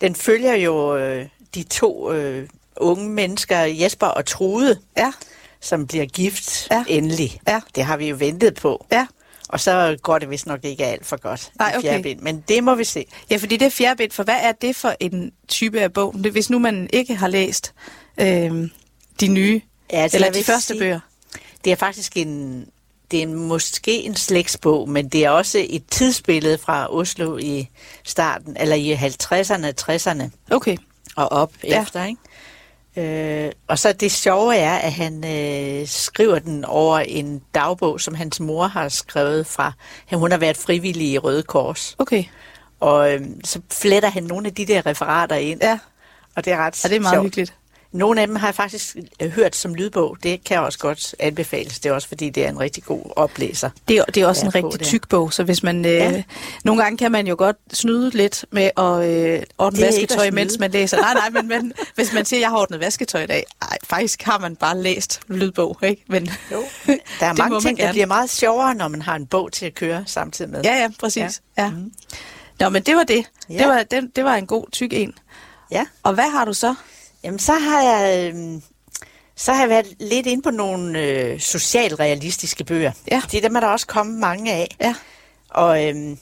Den 0.00 0.14
følger 0.14 0.54
jo 0.54 0.96
øh, 0.96 1.26
de 1.54 1.62
to 1.62 2.12
øh, 2.12 2.48
unge 2.76 3.08
mennesker, 3.10 3.58
Jesper 3.58 4.06
og 4.06 4.26
Trude, 4.26 4.78
Ja, 4.96 5.12
som 5.64 5.86
bliver 5.86 6.06
gift 6.06 6.68
Ja. 6.70 6.84
endelig. 6.88 7.40
Ja. 7.48 7.60
Det 7.74 7.84
har 7.84 7.96
vi 7.96 8.08
jo 8.08 8.16
ventet 8.18 8.54
på. 8.54 8.86
ja. 8.92 9.06
Og 9.48 9.60
så 9.60 9.96
går 10.02 10.18
det 10.18 10.30
vist 10.30 10.46
nok 10.46 10.64
ikke 10.64 10.84
alt 10.86 11.06
for 11.06 11.16
godt 11.16 11.50
Nej, 11.58 11.72
i 11.74 11.76
okay. 11.78 12.02
bind, 12.02 12.20
men 12.20 12.44
det 12.48 12.64
må 12.64 12.74
vi 12.74 12.84
se. 12.84 13.04
Ja, 13.30 13.36
fordi 13.36 13.56
det 13.56 13.66
er 13.66 13.70
fjerde 13.70 13.96
bind, 13.96 14.10
for 14.10 14.22
hvad 14.22 14.36
er 14.42 14.52
det 14.52 14.76
for 14.76 14.94
en 15.00 15.32
type 15.48 15.80
af 15.80 15.92
bog? 15.92 16.14
Det- 16.24 16.32
Hvis 16.32 16.50
nu 16.50 16.58
man 16.58 16.88
ikke 16.92 17.14
har 17.14 17.28
læst 17.28 17.72
øh, 18.18 18.68
de 19.20 19.28
nye, 19.28 19.60
Ja, 19.92 19.96
altså, 19.98 20.16
eller 20.16 20.30
de 20.30 20.44
første 20.44 20.66
sige- 20.66 20.78
bøger. 20.78 21.00
Det 21.64 21.72
er 21.72 21.76
faktisk 21.76 22.16
en, 22.16 22.64
det 23.10 23.22
er 23.22 23.26
måske 23.26 24.02
en 24.02 24.14
slægtsbog, 24.16 24.88
men 24.88 25.08
det 25.08 25.24
er 25.24 25.30
også 25.30 25.66
et 25.68 25.82
tidsbillede 25.90 26.58
fra 26.58 26.94
Oslo 26.94 27.36
i 27.38 27.68
starten, 28.04 28.56
eller 28.60 28.76
i 28.76 28.92
50'erne, 28.94 29.72
60'erne 29.80 30.30
Okay, 30.50 30.76
og 31.16 31.32
op 31.32 31.52
ja. 31.64 31.82
efter, 31.82 32.04
ikke? 32.04 32.20
Øh, 32.96 33.52
og 33.68 33.78
så 33.78 33.92
det 33.92 34.12
sjove 34.12 34.56
er, 34.56 34.74
at 34.74 34.92
han 34.92 35.24
øh, 35.24 35.86
skriver 35.88 36.38
den 36.38 36.64
over 36.64 36.98
en 36.98 37.42
dagbog, 37.54 38.00
som 38.00 38.14
hans 38.14 38.40
mor 38.40 38.66
har 38.66 38.88
skrevet 38.88 39.46
fra. 39.46 39.72
Hun 40.12 40.30
har 40.30 40.38
været 40.38 40.56
frivillig 40.56 41.08
i 41.08 41.18
Røde 41.18 41.42
Kors. 41.42 41.96
okay. 41.98 42.24
Og 42.80 43.12
øh, 43.12 43.20
så 43.44 43.60
fletter 43.72 44.08
han 44.10 44.22
nogle 44.22 44.46
af 44.46 44.54
de 44.54 44.66
der 44.66 44.86
referater 44.86 45.36
ind. 45.36 45.62
Ja, 45.62 45.78
Og 46.36 46.44
det 46.44 46.52
er 46.52 46.56
ret 46.56 46.84
og 46.84 46.90
det 46.90 46.96
er 46.96 47.00
meget 47.00 47.14
sjovt. 47.14 47.24
hyggeligt. 47.26 47.54
Nogle 47.94 48.20
af 48.20 48.26
dem 48.26 48.36
har 48.36 48.46
jeg 48.46 48.54
faktisk 48.54 48.96
øh, 49.22 49.30
hørt 49.30 49.56
som 49.56 49.74
lydbog. 49.74 50.16
Det 50.22 50.44
kan 50.44 50.58
også 50.60 50.78
godt 50.78 51.14
anbefales. 51.18 51.78
Det 51.80 51.88
er 51.90 51.94
også 51.94 52.08
fordi, 52.08 52.30
det 52.30 52.44
er 52.44 52.48
en 52.48 52.60
rigtig 52.60 52.84
god 52.84 53.12
oplæser. 53.16 53.70
Det 53.88 53.96
er, 53.96 54.04
det 54.04 54.16
er 54.22 54.26
også 54.26 54.42
Ja, 54.42 54.46
en 54.48 54.54
rigtig 54.54 54.80
det. 54.80 54.86
tyk 54.88 55.08
bog, 55.08 55.32
så 55.32 55.42
hvis 55.44 55.62
man... 55.62 55.84
Øh, 55.84 55.92
Ja. 55.92 56.22
Nogle 56.64 56.82
gange 56.82 56.98
kan 56.98 57.12
man 57.12 57.26
jo 57.26 57.34
godt 57.38 57.56
snyde 57.72 58.10
lidt 58.10 58.44
med 58.50 58.70
at 58.76 59.08
øh, 59.38 59.42
ordne 59.58 59.80
vasketøj, 59.80 60.30
mens 60.30 60.58
man 60.58 60.70
læser. 60.70 60.96
Nej, 61.00 61.14
nej, 61.14 61.30
men, 61.30 61.48
men 61.48 61.72
hvis 61.94 62.12
man 62.12 62.24
siger, 62.24 62.38
at 62.38 62.42
jeg 62.42 62.50
har 62.50 62.56
ordnet 62.58 62.80
vasketøj 62.80 63.22
i 63.22 63.26
dag, 63.26 63.44
ej, 63.62 63.78
faktisk 63.84 64.22
har 64.22 64.38
man 64.38 64.56
bare 64.56 64.82
læst 64.82 65.20
lydbog, 65.28 65.78
ikke? 65.82 66.04
Men, 66.08 66.28
Jo. 66.52 66.62
Der 66.86 67.26
er 67.26 67.32
mange 67.38 67.52
man 67.52 67.60
ting, 67.62 67.78
der 67.78 67.92
bliver 67.92 68.06
meget 68.06 68.30
sjovere, 68.30 68.74
når 68.74 68.88
man 68.88 69.02
har 69.02 69.16
en 69.16 69.26
bog 69.26 69.52
til 69.52 69.66
at 69.66 69.74
køre 69.74 70.04
samtidig 70.06 70.50
med. 70.50 70.60
ja, 70.64 70.74
ja, 70.76 70.88
præcis. 71.00 71.42
Ja. 71.58 71.62
Ja. 71.64 71.70
Mhm. 71.70 71.92
Nå, 72.60 72.68
men 72.68 72.82
det 72.82 72.96
var 72.96 73.04
det. 73.04 73.24
Ja. 73.50 73.58
Det, 73.58 73.66
var, 73.68 73.82
det, 73.82 74.10
det 74.16 74.24
var 74.24 74.34
en 74.34 74.46
god 74.46 74.66
tyk 74.72 74.92
en. 74.92 75.12
ja. 75.70 75.86
Og 76.02 76.14
hvad 76.14 76.30
har 76.30 76.44
du 76.44 76.52
så? 76.52 76.74
Jamen, 77.24 77.38
så 77.38 77.52
har 77.52 77.82
jeg... 77.82 78.32
Øh, 78.34 78.60
så 79.36 79.52
har 79.52 79.60
jeg 79.60 79.68
været 79.68 79.86
lidt 80.00 80.26
inde 80.26 80.42
på 80.42 80.50
nogle 80.50 80.98
øh, 81.00 81.40
socialrealistiske 81.40 82.64
bøger. 82.64 82.92
Ja. 83.10 83.22
Det 83.32 83.42
dem 83.42 83.56
er 83.56 83.60
der 83.60 83.66
også 83.68 83.86
kommet 83.86 84.18
mange 84.18 84.52
af. 84.52 84.76
Ja. 84.80 84.94
Og 85.50 85.84
øhm, 85.88 86.18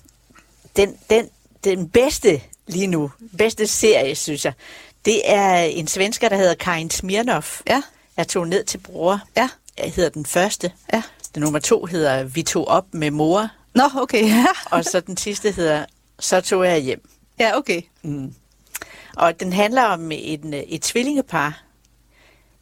den, 0.76 0.96
den, 1.10 1.28
den 1.64 1.88
bedste 1.88 2.40
lige 2.66 2.86
nu, 2.86 3.10
bedste 3.38 3.66
serie, 3.66 4.14
synes 4.14 4.44
jeg, 4.44 4.52
det 5.04 5.20
er 5.24 5.54
en 5.56 5.86
svensker, 5.86 6.28
der 6.28 6.36
hedder 6.36 6.54
Karin 6.54 6.90
Smirnoff. 6.90 7.60
Ja, 7.66 7.82
Jeg 8.16 8.28
tog 8.28 8.48
ned 8.48 8.64
til 8.64 8.78
bror. 8.78 9.20
ja, 9.36 9.48
Jeg 9.78 9.92
hedder 9.92 10.10
den 10.10 10.26
første. 10.26 10.72
ja. 10.92 11.02
Den 11.34 11.42
nummer 11.42 11.58
to 11.58 11.84
hedder 11.86 12.24
Vi 12.24 12.42
tog 12.42 12.68
op 12.68 12.84
med 12.92 13.10
mor. 13.10 13.48
Nå, 13.74 13.82
okay. 13.96 14.28
Ja, 14.28 14.46
Og 14.76 14.84
så 14.84 15.00
den 15.00 15.16
sidste 15.16 15.50
hedder 15.50 15.84
Så 16.20 16.40
tog 16.40 16.64
jeg 16.66 16.78
hjem. 16.78 17.08
ja 17.38 17.56
okay. 17.58 17.82
Mm. 18.02 18.34
Og 19.16 19.40
den 19.40 19.52
handler 19.52 19.82
om 19.82 20.12
et, 20.12 20.64
et 20.68 20.82
tvillingepar. 20.82 21.62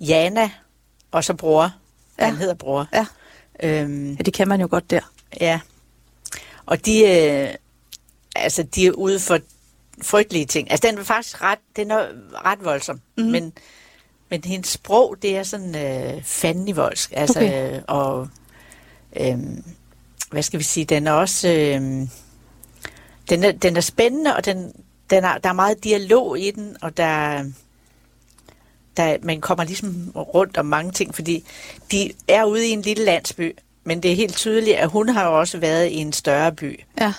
Jana 0.00 0.50
og 1.10 1.24
så 1.24 1.34
bror. 1.34 1.74
Ja. 2.18 2.24
Han 2.24 2.36
hedder 2.36 2.54
bror. 2.54 2.86
Ja. 2.92 3.06
Øhm, 3.62 4.12
ja, 4.12 4.22
det 4.22 4.34
kan 4.34 4.48
man 4.48 4.60
jo 4.60 4.68
godt 4.70 4.90
der. 4.90 5.00
Ja. 5.40 5.60
Og 6.66 6.86
de, 6.86 7.00
øh, 7.00 7.54
altså, 8.36 8.62
de 8.62 8.86
er 8.86 8.90
ude 8.90 9.20
for 9.20 9.38
frygtelige 10.02 10.46
ting. 10.46 10.70
Altså, 10.70 10.88
den 10.88 10.98
er 10.98 11.04
faktisk 11.04 11.42
ret, 11.42 11.58
den 11.76 11.90
er 11.90 12.06
ret 12.44 12.64
voldsom. 12.64 13.00
Mhm. 13.16 13.26
Mm. 13.26 13.32
Men, 13.32 13.52
men 14.28 14.44
hendes 14.44 14.68
sprog, 14.68 15.16
det 15.22 15.36
er 15.36 15.42
sådan 15.42 15.76
øh, 15.76 16.22
fandenivoldsk. 16.22 17.12
Altså, 17.16 17.38
okay. 17.38 17.76
øh, 17.76 17.82
og 17.88 18.28
øh, 19.16 19.38
hvad 20.30 20.42
skal 20.42 20.58
vi 20.58 20.64
sige, 20.64 20.84
den 20.84 21.06
er 21.06 21.12
også, 21.12 21.48
øh, 21.48 22.08
den, 23.30 23.44
er, 23.44 23.52
den 23.52 23.76
er 23.76 23.80
spændende, 23.80 24.36
og 24.36 24.44
den, 24.44 24.72
den 25.10 25.24
er, 25.24 25.38
der 25.38 25.48
er 25.48 25.52
meget 25.52 25.84
dialog 25.84 26.38
i 26.38 26.50
den, 26.50 26.76
og 26.82 26.96
der, 26.96 27.44
der, 28.96 29.16
man 29.22 29.40
kommer 29.40 29.64
ligesom 29.64 30.12
rundt 30.16 30.56
om 30.58 30.66
mange 30.66 30.92
ting, 30.92 31.14
fordi 31.14 31.44
de 31.92 32.12
er 32.28 32.44
ude 32.44 32.66
i 32.68 32.70
en 32.70 32.82
lille 32.82 33.04
landsby, 33.04 33.56
men 33.84 34.02
det 34.02 34.12
er 34.12 34.16
helt 34.16 34.36
tydeligt, 34.36 34.76
at 34.76 34.88
hun 34.88 35.08
har 35.08 35.26
jo 35.26 35.38
også 35.38 35.58
været 35.58 35.86
i 35.88 35.94
en 35.96 36.12
større 36.12 36.52
by. 36.52 36.80
Ja. 37.00 37.12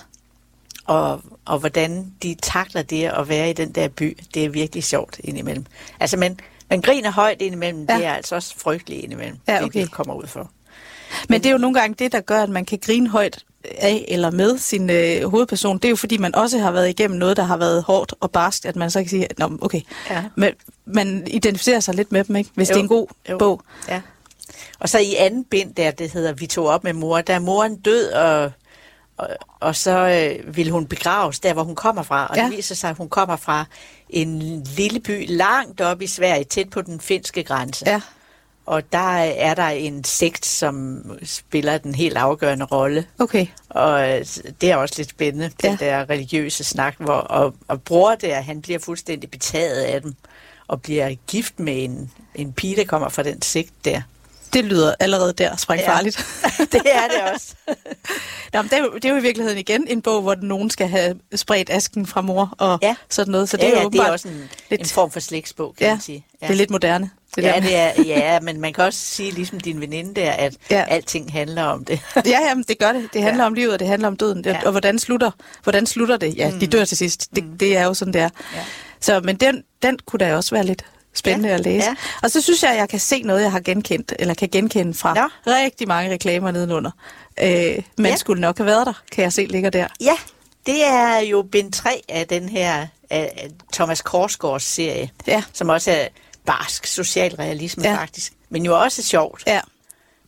Og, 0.84 1.20
og 1.44 1.58
hvordan 1.58 2.12
de 2.22 2.36
takler 2.42 2.82
det 2.82 3.04
at 3.04 3.28
være 3.28 3.50
i 3.50 3.52
den 3.52 3.72
der 3.72 3.88
by, 3.88 4.18
det 4.34 4.44
er 4.44 4.48
virkelig 4.48 4.84
sjovt 4.84 5.20
indimellem. 5.24 5.66
Altså, 6.00 6.16
man, 6.16 6.38
man 6.70 6.80
griner 6.80 7.10
højt 7.10 7.42
indimellem, 7.42 7.86
Ja. 7.88 7.96
det 7.96 8.04
er 8.04 8.12
altså 8.14 8.34
også 8.34 8.54
frygteligt 8.58 9.02
indimellem, 9.04 9.38
Ja, 9.48 9.64
okay. 9.64 9.80
det 9.80 9.86
de 9.88 9.92
kommer 9.92 10.14
ud 10.14 10.26
for. 10.26 10.50
Men 11.28 11.40
det 11.40 11.46
er 11.48 11.52
jo 11.52 11.58
nogle 11.58 11.80
gange 11.80 11.94
det, 11.98 12.12
der 12.12 12.20
gør, 12.20 12.42
at 12.42 12.48
man 12.50 12.64
kan 12.64 12.78
grine 12.78 13.08
højt 13.08 13.44
af 13.78 14.04
eller 14.08 14.30
med 14.30 14.58
sin 14.58 14.90
øh, 14.90 15.30
hovedperson. 15.30 15.76
Det 15.78 15.84
er 15.84 15.90
jo 15.90 15.96
fordi, 15.96 16.16
man 16.18 16.34
også 16.34 16.58
har 16.58 16.70
været 16.70 16.88
igennem 16.88 17.18
noget, 17.18 17.36
der 17.36 17.42
har 17.42 17.56
været 17.56 17.82
hårdt 17.82 18.14
og 18.20 18.30
barskt, 18.30 18.66
at 18.66 18.76
man 18.76 18.90
så 18.90 18.98
kan 19.00 19.08
sige, 19.08 19.26
Nå, 19.38 19.58
okay, 19.62 19.80
Ja. 20.10 20.24
men 20.36 20.50
man 20.84 21.24
identificerer 21.26 21.80
sig 21.80 21.94
lidt 21.94 22.12
med 22.12 22.24
dem, 22.24 22.36
ikke? 22.36 22.50
hvis 22.54 22.68
Jo, 22.70 22.72
det 22.74 22.78
er 22.78 22.82
en 22.82 22.88
god 22.88 23.06
jo. 23.30 23.38
bog. 23.38 23.62
Ja. 23.88 24.00
Og 24.78 24.88
så 24.88 24.98
i 24.98 25.14
anden 25.18 25.44
bind, 25.44 25.74
der 25.74 25.90
det 25.90 26.12
hedder 26.12 26.32
Vi 26.32 26.46
tog 26.46 26.66
op 26.66 26.84
med 26.84 26.92
mor, 26.92 27.20
der 27.20 27.34
er 27.34 27.38
moren 27.38 27.76
død, 27.76 28.12
og, 28.12 28.52
og, 29.16 29.28
og 29.60 29.76
så 29.76 29.90
øh, 30.46 30.56
vil 30.56 30.70
hun 30.70 30.86
begraves 30.86 31.40
der, 31.40 31.52
hvor 31.52 31.62
hun 31.64 31.74
kommer 31.74 32.02
fra. 32.02 32.26
Og 32.26 32.36
Ja. 32.36 32.44
det 32.44 32.56
viser 32.56 32.74
sig, 32.74 32.90
at 32.90 32.96
hun 32.96 33.08
kommer 33.08 33.36
fra 33.36 33.64
en 34.10 34.62
lille 34.76 35.00
by 35.00 35.24
langt 35.36 35.80
op 35.80 36.02
i 36.02 36.06
Sverige, 36.06 36.44
tæt 36.44 36.70
på 36.70 36.82
den 36.82 37.00
finske 37.00 37.42
grænse. 37.42 37.84
Ja. 37.86 38.00
Og 38.66 38.92
der 38.92 39.16
er 39.18 39.54
der 39.54 39.68
en 39.68 40.04
sekt, 40.04 40.46
som 40.46 41.02
spiller 41.24 41.78
den 41.78 41.94
helt 41.94 42.16
afgørende 42.16 42.64
rolle. 42.64 43.06
Okay. 43.18 43.46
Og 43.68 44.00
det 44.60 44.70
er 44.70 44.76
også 44.76 44.94
lidt 44.96 45.10
spændende, 45.10 45.50
den 45.62 45.78
Ja. 45.80 45.86
der 45.86 46.10
religiøse 46.10 46.64
snak, 46.64 46.94
hvor, 46.98 47.12
og, 47.12 47.54
og 47.68 47.82
bror 47.82 48.14
der, 48.14 48.40
han 48.40 48.62
bliver 48.62 48.78
fuldstændig 48.78 49.30
betaget 49.30 49.82
af 49.82 50.02
dem, 50.02 50.14
og 50.68 50.82
bliver 50.82 51.14
gift 51.26 51.60
med 51.60 51.84
en, 51.84 52.10
en 52.34 52.52
pige, 52.52 52.76
der 52.76 52.84
kommer 52.84 53.08
fra 53.08 53.22
den 53.22 53.42
sigt 53.42 53.72
der. 53.84 54.02
Det 54.52 54.64
lyder 54.64 54.94
allerede 55.00 55.32
der 55.32 55.56
sprængfarligt. 55.56 56.16
det 56.72 56.82
er 56.84 57.08
det 57.08 57.32
også. 57.34 57.54
Nå, 58.52 58.62
men 58.62 58.70
det, 58.70 58.78
er 58.78 58.82
jo, 58.82 58.94
det 58.94 59.04
er 59.04 59.10
jo 59.10 59.16
i 59.16 59.22
virkeligheden 59.22 59.58
igen 59.58 59.86
en 59.88 60.02
bog, 60.02 60.22
hvor 60.22 60.34
nogen 60.34 60.70
skal 60.70 60.88
have 60.88 61.18
spredt 61.34 61.70
asken 61.70 62.06
fra 62.06 62.20
mor 62.20 62.54
og 62.58 62.78
Ja. 62.82 62.96
sådan 63.10 63.32
noget. 63.32 63.48
Så 63.48 63.56
det 63.56 63.62
ja, 63.62 63.68
er 63.68 63.82
jo 63.82 63.90
ja, 63.94 63.98
det 63.98 64.00
er 64.08 64.10
også 64.12 64.28
en, 64.28 64.48
lidt- 64.70 64.80
en 64.80 64.86
form 64.86 65.10
for 65.10 65.20
slægtsbog, 65.20 65.74
kan 65.78 65.86
ja, 65.86 65.92
man 65.92 66.00
sige. 66.00 66.26
det 66.40 66.50
er 66.50 66.54
lidt 66.54 66.70
moderne. 66.70 67.10
Det 67.36 67.42
ja, 67.42 67.48
der. 67.52 67.60
det 67.60 67.76
er, 67.78 67.92
ja, 68.06 68.40
men 68.40 68.60
man 68.60 68.72
kan 68.72 68.84
også 68.84 68.98
sige, 69.00 69.30
ligesom 69.30 69.60
din 69.60 69.80
veninde 69.80 70.20
der, 70.20 70.30
at 70.30 70.54
Ja. 70.70 70.76
ja. 70.78 70.84
alting 70.88 71.32
handler 71.32 71.62
om 71.62 71.84
det. 71.84 72.00
Ja, 72.26 72.38
jamen, 72.48 72.64
det 72.68 72.78
gør 72.78 72.92
det. 72.92 73.08
Det 73.12 73.22
handler 73.22 73.42
ja. 73.42 73.44
Ja. 73.44 73.46
om 73.46 73.54
livet, 73.54 73.72
og 73.72 73.78
det 73.78 73.88
handler 73.88 74.08
om 74.08 74.16
døden. 74.16 74.42
Ja. 74.44 74.50
Ja. 74.50 74.60
Og 74.64 74.70
hvordan 74.70 74.98
slutter, 74.98 75.30
hvordan 75.62 75.86
slutter 75.86 76.16
det? 76.16 76.36
Ja, 76.36 76.50
mm. 76.50 76.60
de 76.60 76.66
dør 76.66 76.84
til 76.84 76.96
sidst. 76.96 77.28
Det, 77.36 77.44
det 77.60 77.76
er 77.76 77.84
jo 77.84 77.94
sådan, 77.94 78.14
det 78.14 78.20
er. 78.20 78.28
Ja. 78.54 78.64
Så, 79.00 79.20
men 79.20 79.36
den, 79.36 79.62
den 79.82 79.98
kunne 80.06 80.18
da 80.18 80.36
også 80.36 80.54
være 80.54 80.64
lidt 80.66 80.84
spændende 81.14 81.48
Ja, 81.48 81.54
at 81.54 81.60
læse. 81.60 81.86
ja. 81.86 81.94
Og 82.22 82.30
så 82.30 82.40
synes 82.40 82.62
jeg, 82.62 82.70
at 82.70 82.76
jeg 82.76 82.88
kan 82.88 83.00
se 83.00 83.22
noget, 83.22 83.42
jeg 83.42 83.52
har 83.52 83.60
genkendt, 83.60 84.12
eller 84.18 84.34
kan 84.34 84.48
genkende 84.48 84.94
fra 84.94 85.14
Nå. 85.14 85.28
rigtig 85.46 85.88
mange 85.88 86.10
reklamer 86.12 86.50
nedenunder. 86.50 86.90
Øh, 87.42 87.78
man 87.98 88.10
Ja. 88.10 88.16
skulle 88.16 88.40
nok 88.40 88.58
have 88.58 88.66
været 88.66 88.86
der, 88.86 89.02
kan 89.12 89.24
jeg 89.24 89.32
se 89.32 89.44
ligger 89.44 89.70
der. 89.70 89.86
Ja, 90.00 90.14
det 90.66 90.84
er 90.84 91.18
jo 91.18 91.42
bind 91.52 91.72
3 91.72 92.02
af 92.08 92.26
den 92.26 92.48
her 92.48 92.86
af 93.10 93.32
af 93.36 93.48
Thomas 93.72 94.02
Korsgaards 94.02 94.62
serie, 94.64 95.10
Ja. 95.26 95.42
som 95.52 95.68
også 95.68 95.90
er 95.90 96.06
barsk 96.46 96.86
socialrealisme 96.86 97.82
Ja. 97.84 97.90
ja. 97.90 97.96
faktisk, 97.96 98.32
men 98.50 98.64
jo 98.66 98.80
også 98.80 99.02
sjovt. 99.02 99.42
Ja, 99.46 99.60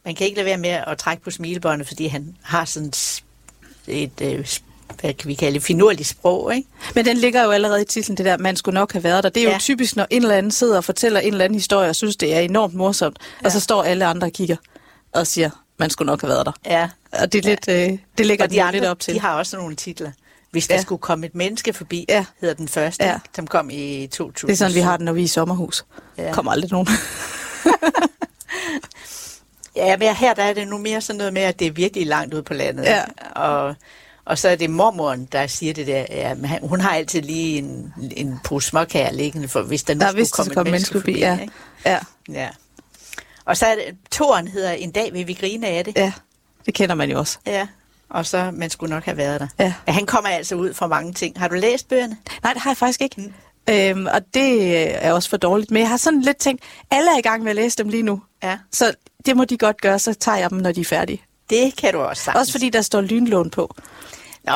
Man 0.04 0.14
kan 0.14 0.26
ikke 0.26 0.37
lade 0.37 0.47
være 0.47 0.56
med 0.56 0.71
at 0.87 0.99
trække 0.99 1.23
på 1.23 1.30
smilebåndet, 1.30 1.88
fordi 1.88 2.06
han 2.06 2.37
har 2.42 2.64
sådan 2.64 2.92
et, 3.87 4.21
øh, 4.23 4.47
hvad 5.00 5.14
kan 5.14 5.28
vi 5.28 5.35
kalde 5.35 5.54
det, 5.54 5.62
finurligt 5.62 6.09
sprog, 6.09 6.54
ikke? 6.56 6.68
men 6.94 7.04
den 7.04 7.16
ligger 7.16 7.44
jo 7.44 7.50
allerede 7.50 7.83
i 7.83 7.85
titlen, 7.85 8.16
det 8.16 8.26
der, 8.26 8.37
man 8.37 8.56
skulle 8.56 8.75
nok 8.75 8.92
have 8.92 9.04
været 9.04 9.25
der. 9.25 9.30
Det 9.30 9.40
er 9.40 9.44
jo 9.44 9.50
Ja. 9.50 9.59
typisk, 9.59 9.97
når 9.97 10.06
en 10.11 10.23
eller 10.23 10.35
anden 10.37 10.52
sidder 10.52 10.76
og 10.76 10.85
fortæller 10.85 11.21
en 11.21 11.33
eller 11.33 11.44
anden 11.44 11.54
historie, 11.59 11.88
og 11.88 11.97
synes, 11.97 12.16
det 12.16 12.35
er 12.35 12.40
enormt 12.40 12.75
morsomt, 12.75 13.18
ja. 13.42 13.47
og 13.47 13.52
så 13.52 13.61
står 13.61 13.83
alle 13.83 14.04
andre 14.06 14.26
og 14.26 14.33
kigger 14.33 14.56
og 15.12 15.26
siger, 15.26 15.50
man 15.78 15.90
skulle 15.90 16.06
nok 16.06 16.21
have 16.21 16.28
været 16.28 16.47
der. 16.47 16.52
Ja. 16.66 16.88
Og 17.12 17.33
det, 17.33 17.44
er 17.44 17.49
lidt, 17.49 17.68
øh, 17.92 17.99
det 18.18 18.26
ligger 18.26 18.44
Og 18.44 18.50
de 18.50 18.56
jo 18.56 18.62
andre, 18.62 18.73
lidt 18.73 18.85
op 18.85 19.00
til. 19.00 19.14
de 19.14 19.21
har 19.21 19.38
også 19.38 19.56
nogle 19.56 19.76
titler. 19.76 20.11
Hvis 20.54 20.66
der 20.68 20.75
Ja. 20.75 20.80
skulle 20.82 21.00
komme 21.00 21.26
et 21.26 21.34
menneske 21.34 21.73
forbi, 21.73 22.06
Ja. 22.08 22.25
hedder 22.40 22.54
den 22.54 22.68
første, 22.68 23.04
Ja. 23.04 23.18
som 23.37 23.46
kom 23.46 23.70
i 23.73 24.06
2000. 24.06 24.49
Det 24.49 24.52
er 24.52 24.56
sådan, 24.56 24.75
vi 24.75 24.80
har 24.80 24.96
den, 24.96 25.04
når 25.04 25.12
vi 25.12 25.20
er 25.20 25.25
i 25.25 25.28
sommerhus. 25.28 25.84
Ja. 26.18 26.32
Kommer 26.32 26.52
aldrig 26.52 26.70
nogen. 26.73 26.88
Ja, 29.76 29.96
men 29.96 30.14
her 30.16 30.34
der 30.34 30.42
er 30.42 30.52
det 30.52 30.68
nu 30.68 30.78
mere 30.78 31.00
sådan 31.00 31.18
noget 31.18 31.32
med, 31.32 31.42
at 31.42 31.58
det 31.58 31.66
er 31.66 31.70
virkelig 31.73 32.06
langt 32.06 32.34
ude 32.34 32.42
på 32.42 32.54
landet. 32.54 32.84
Ja. 32.84 33.02
Og, 33.37 33.75
og 34.25 34.38
så 34.38 34.49
er 34.49 34.56
det 34.56 34.70
mormoren, 34.70 35.28
der 35.32 35.46
siger 35.46 35.73
det 35.75 35.87
der. 35.87 36.04
Ja, 36.11 36.34
men 36.34 36.50
hun 36.62 36.80
har 36.80 36.90
altid 36.90 37.23
lige 37.23 37.58
en, 37.58 37.94
en 38.16 38.40
pose 38.44 38.68
småkager 38.68 39.12
liggende, 39.12 39.49
for 39.49 39.62
hvis 39.62 39.82
der 39.82 39.94
nu 39.94 40.00
Der 40.00 40.06
skulle 40.06 40.18
hvis 40.20 40.30
der 40.30 40.37
komme 40.37 40.50
et 40.50 40.56
menneske 40.56 40.94
menneske 40.94 40.99
forbi. 41.00 41.18
Ja. 41.18 41.38
ikke? 41.40 41.52
ja, 41.87 41.99
ja. 42.32 42.49
Og 43.44 43.56
så 43.56 43.66
er 43.66 43.75
det, 43.75 43.84
toren 44.11 44.49
hedder 44.49 44.70
En 44.70 44.90
dag 44.90 45.12
vil 45.12 45.26
vi 45.26 45.32
grine 45.32 45.66
af 45.66 45.84
det. 45.84 45.96
ja, 45.96 46.12
det 46.66 46.75
kender 46.75 46.94
man 46.94 47.11
jo 47.11 47.18
også. 47.18 47.38
Ja. 47.46 47.66
Og 48.14 48.26
så, 48.26 48.50
man 48.52 48.71
skulle 48.71 48.94
nok 48.94 49.04
have 49.04 49.16
været 49.16 49.40
der. 49.40 49.47
Ja. 49.59 49.75
ja. 49.87 49.92
Han 49.92 50.06
kommer 50.06 50.30
altså 50.30 50.54
ud 50.54 50.75
for 50.75 50.87
mange 50.87 51.12
ting. 51.12 51.38
Har 51.38 51.49
du 51.49 51.54
læst 51.54 51.88
bøgerne? 51.88 52.16
Nej, 52.42 52.52
det 52.52 52.62
har 52.62 52.71
jeg 52.71 52.76
faktisk 52.76 53.00
ikke. 53.00 53.21
Mm. 53.21 53.33
Øhm, 53.75 54.06
og 54.06 54.21
det 54.35 54.52
øh, 54.61 54.94
er 54.94 55.12
også 55.12 55.30
for 55.30 55.37
dårligt. 55.37 55.71
Men 55.71 55.80
jeg 55.80 55.88
har 55.88 55.97
sådan 55.97 56.21
lidt 56.21 56.37
tænkt, 56.37 56.62
alle 56.90 57.11
er 57.14 57.18
i 57.18 57.21
gang 57.21 57.42
med 57.42 57.50
at 57.50 57.56
læse 57.56 57.78
dem 57.78 57.88
lige 57.88 58.02
nu. 58.02 58.23
Ja. 58.42 58.59
Så 58.73 58.94
det 59.26 59.37
må 59.37 59.44
de 59.44 59.59
godt 59.59 59.80
gøre, 59.80 59.99
så 59.99 60.14
tager 60.14 60.38
jeg 60.38 60.50
dem, 60.50 60.59
når 60.59 60.73
de 60.73 60.80
er 60.80 60.85
færdige. 60.85 61.23
Det 61.50 61.76
kan 61.76 61.92
du 61.92 62.00
også 62.00 62.23
sagtens. 62.23 62.40
Også 62.40 62.52
fordi 62.52 62.71
der 62.71 62.83
står 62.83 63.00
lynlån 63.00 63.50
på. 63.50 63.76
Nå, 64.44 64.52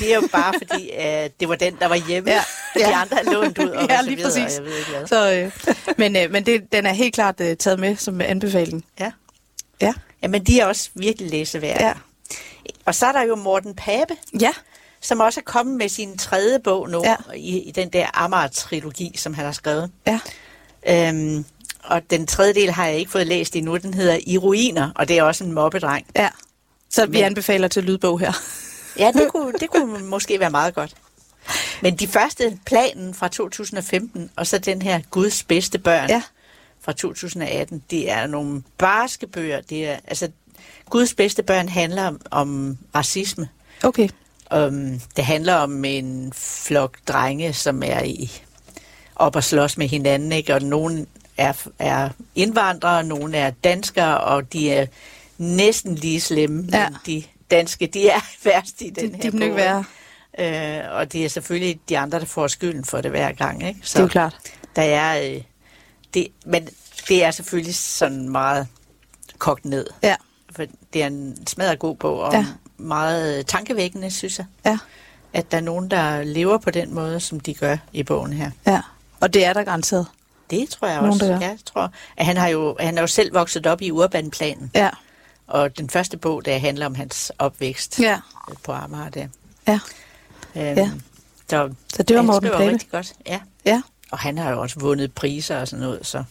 det 0.00 0.12
er 0.12 0.14
jo 0.14 0.28
bare 0.32 0.54
fordi, 0.58 0.90
uh, 0.98 1.30
det 1.40 1.48
var 1.48 1.54
den, 1.54 1.76
der 1.80 1.88
var 1.88 2.08
hjemme. 2.08 2.30
Ja. 2.30 2.42
De 2.74 2.94
andre 2.94 3.20
er 3.20 3.32
lånt 3.32 3.58
ud. 3.58 3.68
Og 3.68 3.86
ja, 3.90 4.02
lige 4.02 4.16
videre, 4.16 4.30
præcis. 4.30 4.56
Jeg 4.56 4.64
ved 4.64 4.76
ikke 4.76 4.90
hvad. 4.90 5.06
Så, 5.06 5.32
øh, 5.32 5.74
men 5.98 6.16
øh, 6.16 6.30
men 6.30 6.46
det, 6.46 6.72
den 6.72 6.86
er 6.86 6.92
helt 6.92 7.14
klart 7.14 7.40
øh, 7.40 7.56
taget 7.56 7.78
med 7.78 7.96
som 7.96 8.20
anbefaling. 8.20 8.84
Ja. 9.00 9.12
Ja. 9.80 9.94
Jamen, 10.22 10.44
de 10.44 10.60
er 10.60 10.66
også 10.66 10.90
virkelig 10.94 11.30
læseværdige. 11.30 11.86
Ja. 11.86 11.92
Og 12.84 12.94
så 12.94 13.06
er 13.06 13.12
der 13.12 13.22
jo 13.22 13.34
Morten 13.36 13.74
Pape, 13.74 14.16
Ja. 14.40 14.50
som 15.00 15.20
også 15.20 15.40
er 15.40 15.44
kommet 15.44 15.76
med 15.76 15.88
sin 15.88 16.18
tredje 16.18 16.58
bog 16.58 16.90
nu, 16.90 17.02
Ja. 17.04 17.16
i, 17.36 17.58
i 17.58 17.70
den 17.70 17.88
der 17.88 18.06
Amager-trilogi, 18.24 19.16
som 19.16 19.34
han 19.34 19.44
har 19.44 19.52
skrevet. 19.52 19.90
Ja. 20.06 20.20
Øhm, 20.88 21.44
og 21.84 22.02
den 22.10 22.26
tredje 22.26 22.54
del 22.54 22.70
har 22.70 22.86
jeg 22.86 22.96
ikke 22.98 23.10
fået 23.10 23.26
læst 23.26 23.56
endnu. 23.56 23.76
Den 23.76 23.94
hedder 23.94 24.18
I 24.26 24.38
ruiner, 24.38 24.90
og 24.94 25.08
det 25.08 25.18
er 25.18 25.22
også 25.22 25.44
en 25.44 25.52
mobbedreng. 25.52 26.06
Ja. 26.16 26.28
Så 26.90 27.06
vi 27.06 27.12
Men- 27.12 27.24
anbefaler 27.24 27.68
til 27.68 27.84
lydbog 27.84 28.20
her. 28.20 28.32
Ja, 28.98 29.12
det 29.12 29.28
kunne, 29.32 29.52
det 29.60 29.70
kunne 29.70 30.04
måske 30.04 30.40
være 30.40 30.50
meget 30.50 30.74
godt. 30.74 30.94
Men 31.82 31.96
de 31.96 32.06
første 32.08 32.58
planen 32.66 33.14
fra 33.14 33.28
2015, 33.28 34.30
og 34.36 34.46
så 34.46 34.58
den 34.58 34.82
her 34.82 35.00
Guds 35.10 35.42
bedste 35.42 35.78
børn 35.78 36.08
Ja. 36.08 36.22
fra 36.80 36.92
2018, 36.92 37.82
det 37.90 38.10
er 38.10 38.26
nogle 38.26 38.62
barske 38.78 39.26
bøger. 39.26 39.60
Det 39.60 39.88
er, 39.88 39.96
altså, 40.06 40.28
Guds 40.90 41.14
bedste 41.14 41.42
børn 41.42 41.68
handler 41.68 42.02
om, 42.06 42.20
om 42.30 42.78
racisme. 42.94 43.48
Okay. 43.84 44.08
Um, 44.56 45.00
det 45.16 45.24
handler 45.24 45.54
om 45.54 45.84
en 45.84 46.32
flok 46.36 46.96
drenge, 47.08 47.52
som 47.52 47.82
er 47.86 48.02
i 48.02 48.32
op 49.16 49.36
og 49.36 49.44
slås 49.44 49.78
med 49.78 49.88
hinanden, 49.88 50.32
ikke? 50.32 50.54
og 50.54 50.62
nogen 50.62 51.06
er, 51.36 51.52
er 51.78 52.08
indvandrere, 52.34 53.04
nogen 53.04 53.34
er 53.34 53.50
danskere, 53.50 54.20
og 54.20 54.52
de 54.52 54.72
er 54.72 54.86
næsten 55.38 55.94
lige 55.94 56.20
slemme, 56.20 56.68
Ja. 56.72 56.88
men 56.88 56.98
de 57.06 57.22
danske, 57.50 57.86
de 57.86 58.08
er 58.08 58.20
værst 58.44 58.80
i 58.82 58.90
den 58.90 59.12
De, 59.12 59.16
her 59.22 59.30
de 59.30 59.36
må 59.36 59.44
ikke 59.44 59.56
være. 59.56 59.84
Øh, 60.38 60.92
og 60.94 61.12
det 61.12 61.24
er 61.24 61.28
selvfølgelig 61.28 61.80
de 61.88 61.98
andre, 61.98 62.20
der 62.20 62.24
får 62.26 62.46
skylden 62.46 62.84
for 62.84 63.00
det 63.00 63.10
hver 63.10 63.32
gang. 63.32 63.66
Ikke? 63.68 63.80
Det 63.80 63.96
er 63.96 64.00
jo 64.00 64.08
klart. 64.08 64.36
Der 64.76 64.82
er, 64.82 65.34
øh, 65.34 65.40
det, 66.14 66.28
men 66.46 66.68
det 67.08 67.24
er 67.24 67.30
selvfølgelig 67.30 67.74
sådan 67.74 68.28
meget 68.28 68.66
kogt 69.38 69.64
ned. 69.64 69.86
Ja. 70.02 70.16
For 70.56 70.64
det 70.92 71.02
er 71.02 71.06
en 71.06 71.46
smadret 71.46 71.78
god 71.78 71.96
bog, 71.96 72.20
og 72.20 72.32
Ja. 72.32 72.46
meget 72.76 73.46
tankevækkende, 73.46 74.10
synes 74.10 74.38
jeg. 74.38 74.46
Ja. 74.66 74.78
At 75.32 75.50
der 75.50 75.56
er 75.56 75.60
nogen, 75.62 75.90
der 75.90 76.22
lever 76.22 76.58
på 76.58 76.70
den 76.70 76.94
måde, 76.94 77.20
som 77.20 77.40
de 77.40 77.54
gør 77.54 77.76
i 77.92 78.02
bogen 78.02 78.32
her. 78.32 78.50
Ja. 78.66 78.80
Og 79.20 79.34
det 79.34 79.44
er 79.44 79.52
der 79.52 79.62
garanteret. 79.64 80.06
Det 80.50 80.68
tror 80.68 80.88
jeg 80.88 80.96
Nogen, 80.96 81.10
også. 81.12 81.24
Ja, 81.26 81.38
jeg 81.38 81.58
tror. 81.64 81.92
At 82.16 82.26
han, 82.26 82.36
har 82.36 82.48
jo, 82.48 82.76
han 82.80 82.96
er 82.98 83.00
jo 83.02 83.06
selv 83.06 83.34
vokset 83.34 83.66
op 83.66 83.82
i 83.82 83.90
urbanplanen. 83.90 84.70
Ja. 84.74 84.90
Og 85.46 85.78
den 85.78 85.90
første 85.90 86.16
bog, 86.16 86.44
der 86.44 86.58
handler 86.58 86.86
om 86.86 86.94
hans 86.94 87.32
opvækst 87.38 88.00
Ja. 88.00 88.18
på 88.64 88.72
Amager 88.72 89.08
der. 89.08 89.26
Ja. 89.68 89.80
Øhm, 90.56 90.78
Ja. 90.78 90.90
Så, 91.50 91.74
Så 91.94 92.02
det 92.02 92.16
var 92.16 92.22
Morten 92.22 92.50
Pape. 92.50 92.68
rigtig 92.70 92.88
godt. 92.90 93.12
Ja. 93.26 93.40
Ja. 93.64 93.82
Og 94.10 94.18
han 94.18 94.38
har 94.38 94.50
jo 94.50 94.60
også 94.60 94.80
vundet 94.80 95.12
priser 95.12 95.60
og 95.60 95.68
sådan 95.68 95.82
noget, 95.84 96.06
så 96.06 96.24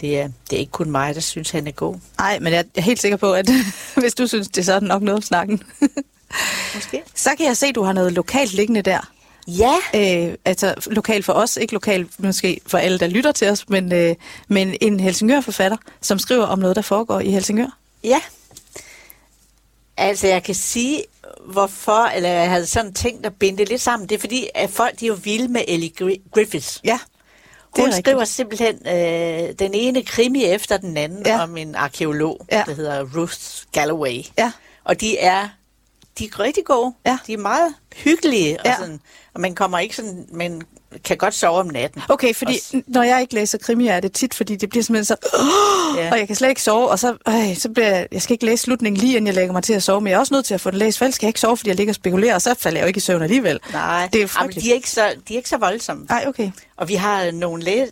det 0.00 0.18
er, 0.20 0.28
det 0.50 0.56
er 0.56 0.60
ikke 0.60 0.72
kun 0.72 0.90
mig, 0.90 1.14
der 1.14 1.20
synes, 1.20 1.50
han 1.50 1.66
er 1.66 1.70
god. 1.70 1.96
Nej, 2.18 2.38
men 2.38 2.52
jeg 2.52 2.64
er 2.74 2.80
helt 2.80 3.00
sikker 3.00 3.16
på, 3.16 3.32
at 3.34 3.50
hvis 3.96 4.14
du 4.14 4.26
synes, 4.26 4.48
det 4.48 4.58
er 4.58 4.62
så 4.64 4.74
det 4.80 4.88
nok 4.88 5.02
noget 5.02 5.16
om 5.16 5.22
snakken. 5.22 5.62
Måske. 6.74 7.02
så 7.14 7.30
kan 7.36 7.46
jeg 7.46 7.56
se, 7.56 7.66
at 7.66 7.74
du 7.74 7.82
har 7.82 7.92
noget 7.92 8.12
lokalt 8.12 8.52
liggende 8.52 8.82
der. 8.82 9.10
Ja, 9.48 9.74
Øh, 9.94 10.34
altså 10.44 10.74
lokalt 10.86 11.24
for 11.24 11.32
os, 11.32 11.56
ikke 11.56 11.72
lokalt 11.72 12.20
måske 12.22 12.60
for 12.66 12.78
alle, 12.78 12.98
der 12.98 13.06
lytter 13.06 13.32
til 13.32 13.48
os, 13.48 13.68
men, 13.68 13.92
øh, 13.92 14.14
men 14.48 14.74
en 14.80 15.00
Helsingør-forfatter, 15.00 15.76
som 16.00 16.18
skriver 16.18 16.44
om 16.46 16.58
noget, 16.58 16.76
der 16.76 16.82
foregår 16.82 17.20
i 17.20 17.30
Helsingør. 17.30 17.76
ja. 18.04 18.20
Altså, 19.96 20.26
jeg 20.26 20.42
kan 20.42 20.54
sige, 20.54 21.04
hvorfor, 21.52 22.04
eller 22.06 22.28
jeg 22.28 22.50
havde 22.50 22.66
sådan 22.66 22.92
tænkt 22.94 23.26
at 23.26 23.34
binde 23.34 23.58
det 23.58 23.68
lidt 23.68 23.80
sammen. 23.80 24.08
Det 24.08 24.14
er 24.14 24.18
fordi, 24.20 24.46
at 24.54 24.70
folk 24.70 25.00
de 25.00 25.04
er 25.04 25.08
jo 25.08 25.18
vilde 25.24 25.48
med 25.48 25.60
Ellie 25.68 25.90
Gri- 26.02 26.30
Griffiths. 26.34 26.80
Ja, 26.84 26.98
Hun 27.76 27.84
rigtigt. 27.86 28.06
skriver 28.06 28.24
simpelthen 28.24 28.74
øh, 28.86 29.54
den 29.58 29.74
ene 29.74 30.02
krimi 30.02 30.44
efter 30.44 30.76
den 30.76 30.96
anden 30.96 31.22
Ja. 31.26 31.36
ja. 31.36 31.42
om 31.42 31.56
en 31.56 31.74
arkeolog, 31.74 32.46
Ja. 32.52 32.58
ja. 32.58 32.64
der 32.66 32.74
hedder 32.74 33.06
Ruth 33.16 33.40
Galloway. 33.72 34.22
Ja. 34.38 34.52
Og 34.84 35.00
de 35.00 35.18
er, 35.18 35.48
de 36.18 36.24
er 36.24 36.40
rigtig 36.40 36.64
gode. 36.64 36.94
Ja. 37.06 37.18
De 37.26 37.32
er 37.32 37.38
meget 37.38 37.74
hyggelige. 37.96 38.58
Ja. 38.64 38.70
Og, 38.70 38.76
sådan, 38.78 39.00
og 39.34 39.40
man 39.40 39.54
kommer 39.54 39.78
ikke 39.78 39.96
sådan, 39.96 40.26
man 40.32 40.62
kan 41.04 41.16
godt 41.16 41.34
sove 41.34 41.58
om 41.58 41.66
natten. 41.66 42.02
Okay, 42.08 42.34
fordi 42.34 42.52
Også- 42.54 42.82
når 42.86 43.02
jeg 43.02 43.20
ikke 43.20 43.34
læser 43.34 43.58
krimier, 43.58 43.92
er 43.92 44.00
det 44.00 44.12
tit, 44.12 44.34
fordi 44.34 44.56
det 44.56 44.70
bliver 44.70 44.82
simpelthen 44.82 45.04
så... 45.04 45.16
Ja. 45.96 46.10
Og 46.12 46.18
jeg 46.18 46.26
kan 46.26 46.36
slet 46.36 46.48
ikke 46.48 46.62
sove, 46.62 46.88
og 46.88 46.98
så, 46.98 47.16
øh, 47.28 47.56
så 47.56 47.68
bliver 47.68 47.86
jeg, 47.88 48.08
jeg 48.12 48.22
skal 48.22 48.34
ikke 48.34 48.44
læse 48.46 48.62
slutningen 48.62 49.00
lige, 49.00 49.12
inden 49.16 49.26
jeg 49.26 49.34
lægger 49.34 49.52
mig 49.52 49.62
til 49.62 49.72
at 49.72 49.82
sove, 49.82 50.00
men 50.00 50.08
jeg 50.10 50.14
er 50.14 50.18
også 50.20 50.34
nødt 50.34 50.44
til 50.46 50.54
at 50.54 50.60
få 50.60 50.70
den 50.70 50.78
læst, 50.78 50.98
for 50.98 51.04
ellers 51.04 51.14
skal 51.14 51.26
jeg 51.26 51.28
ikke 51.30 51.40
sove, 51.40 51.56
fordi 51.56 51.68
jeg 51.68 51.76
ligger 51.76 51.90
og 51.90 51.94
spekulerer, 51.94 52.34
og 52.34 52.42
så 52.42 52.54
falder 52.58 52.78
jeg 52.78 52.84
jo 52.84 52.86
ikke 52.86 52.98
i 52.98 53.00
søvn 53.00 53.22
alligevel. 53.22 53.58
Nej, 53.72 54.08
Det 54.12 54.18
er 54.18 54.22
jo 54.22 54.28
Jamen, 54.40 54.52
de, 54.54 54.70
er 54.70 54.74
ikke 54.74 54.90
så, 54.90 55.12
de 55.28 55.32
er 55.34 55.36
ikke 55.38 55.48
så 55.48 55.56
voldsomme. 55.58 56.06
Nej, 56.08 56.24
okay. 56.28 56.50
Og 56.76 56.88
vi 56.88 56.94
har 56.94 57.30
nogle 57.30 57.62
læ- 57.62 57.86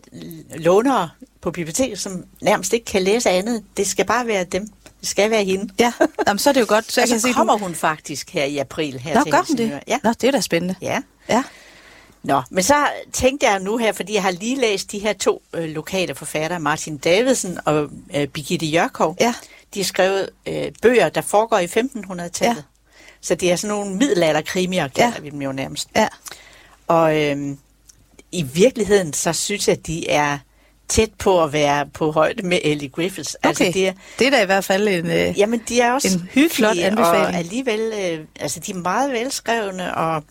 lånere 0.56 1.10
på 1.42 1.50
biblioteket, 1.50 1.98
som 2.00 2.24
nærmest 2.42 2.72
ikke 2.72 2.84
kan 2.86 3.02
læse 3.02 3.30
andet. 3.30 3.62
Det 3.76 3.86
skal 3.86 4.04
bare 4.06 4.26
være 4.26 4.44
dem. 4.44 4.66
Det 5.00 5.08
skal 5.08 5.30
være 5.30 5.44
hende. 5.44 5.72
Ja, 5.78 5.92
Jamen, 6.26 6.38
så 6.38 6.48
er 6.48 6.52
det 6.54 6.60
jo 6.60 6.66
godt. 6.68 6.92
Så 6.92 7.00
jeg 7.00 7.04
Og 7.06 7.08
kan 7.12 7.20
se, 7.20 7.32
kommer 7.32 7.52
du... 7.58 7.64
hun 7.64 7.74
faktisk 7.74 8.30
her 8.30 8.44
i 8.44 8.58
april. 8.58 8.98
Her 9.00 9.14
Nå, 9.14 9.22
til 9.22 9.32
gør 9.32 9.44
hun 9.48 9.56
det? 9.56 9.80
Ja. 9.88 9.98
Nå, 10.04 10.10
det 10.20 10.24
er 10.24 10.30
da 10.30 10.40
spændende. 10.40 10.74
ja. 10.82 11.00
Ja. 11.28 11.42
Nå, 12.22 12.42
men 12.50 12.64
så 12.64 12.74
tænkte 13.12 13.46
jeg 13.46 13.60
nu 13.60 13.76
her, 13.76 13.92
fordi 13.92 14.14
jeg 14.14 14.22
har 14.22 14.30
lige 14.30 14.60
læst 14.60 14.92
de 14.92 14.98
her 14.98 15.12
to 15.12 15.42
øh, 15.54 15.64
lokale 15.64 16.14
forfattere, 16.14 16.60
Martin 16.60 16.96
Davidsen 16.96 17.58
og 17.64 17.88
øh, 18.16 18.26
Birgitte 18.26 18.66
Jørkov. 18.66 19.16
Ja. 19.20 19.34
De 19.74 19.78
har 19.80 19.84
skrevet 19.84 20.30
øh, 20.46 20.72
bøger, 20.82 21.08
der 21.08 21.20
foregår 21.20 21.58
i 21.58 21.64
1500-tallet. 21.64 22.56
Ja. 22.56 22.62
Så 23.20 23.34
det 23.34 23.52
er 23.52 23.56
sådan 23.56 23.76
nogle 23.76 23.94
middelalderkrimier, 23.96 24.88
kalder 24.88 25.12
Ja. 25.16 25.20
vi 25.22 25.30
dem 25.30 25.42
jo 25.42 25.52
nærmest. 25.52 25.88
Ja. 25.96 26.08
Og 26.86 27.22
øhm, 27.22 27.58
i 28.32 28.42
virkeligheden, 28.42 29.12
så 29.12 29.32
synes 29.32 29.68
jeg, 29.68 29.76
at 29.76 29.86
de 29.86 30.10
er 30.10 30.38
tæt 30.88 31.10
på 31.18 31.42
at 31.44 31.52
være 31.52 31.86
på 31.86 32.10
højde 32.12 32.42
med 32.46 32.58
Ellie 32.64 32.88
Griffiths. 32.88 33.34
Okay. 33.34 33.48
Altså, 33.48 33.64
det 33.64 33.88
er, 33.88 33.92
Det 34.18 34.26
er 34.26 34.30
da 34.30 34.42
i 34.42 34.46
hvert 34.46 34.64
fald 34.64 34.88
en... 34.88 35.06
Øh... 35.10 35.38
jamen, 35.38 35.62
de 35.68 35.80
er 35.80 35.92
også 35.92 36.08
en 36.18 36.20
hyggelige, 36.22 36.50
flot 36.50 36.78
anbefaling. 36.78 37.26
og 37.26 37.34
alligevel, 37.34 37.80
øh, 37.80 38.24
altså, 38.40 38.60
de 38.60 38.70
er 38.72 38.76
meget 38.76 39.12
velskrevne, 39.12 39.94
og, 39.94 40.24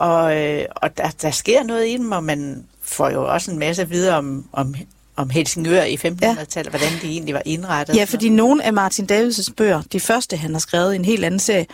og, 0.00 0.36
øh, 0.36 0.64
og 0.76 0.96
der, 0.96 1.10
der 1.22 1.30
sker 1.30 1.62
noget 1.62 1.88
i 1.88 1.96
dem, 1.96 2.12
og 2.12 2.24
man 2.24 2.64
får 2.82 3.10
jo 3.10 3.32
også 3.32 3.50
en 3.50 3.58
masse 3.58 3.82
at 3.82 3.90
vide 3.90 4.16
om, 4.16 4.44
om, 4.52 4.74
om 5.16 5.30
Helsingør 5.30 5.82
i 5.82 5.94
1500-tallet, 5.94 6.72
hvordan 6.72 6.92
de 7.02 7.08
egentlig 7.08 7.34
var 7.34 7.42
indrettet. 7.44 7.96
Ja, 7.96 8.04
fordi 8.04 8.28
nogle 8.28 8.64
af 8.64 8.72
Martin 8.72 9.08
Davids' 9.12 9.52
bøger, 9.56 9.82
de 9.92 10.00
første 10.00 10.36
han 10.36 10.52
har 10.52 10.58
skrevet 10.58 10.92
i 10.92 10.96
en 10.96 11.04
helt 11.04 11.24
anden 11.24 11.40
serie, 11.40 11.66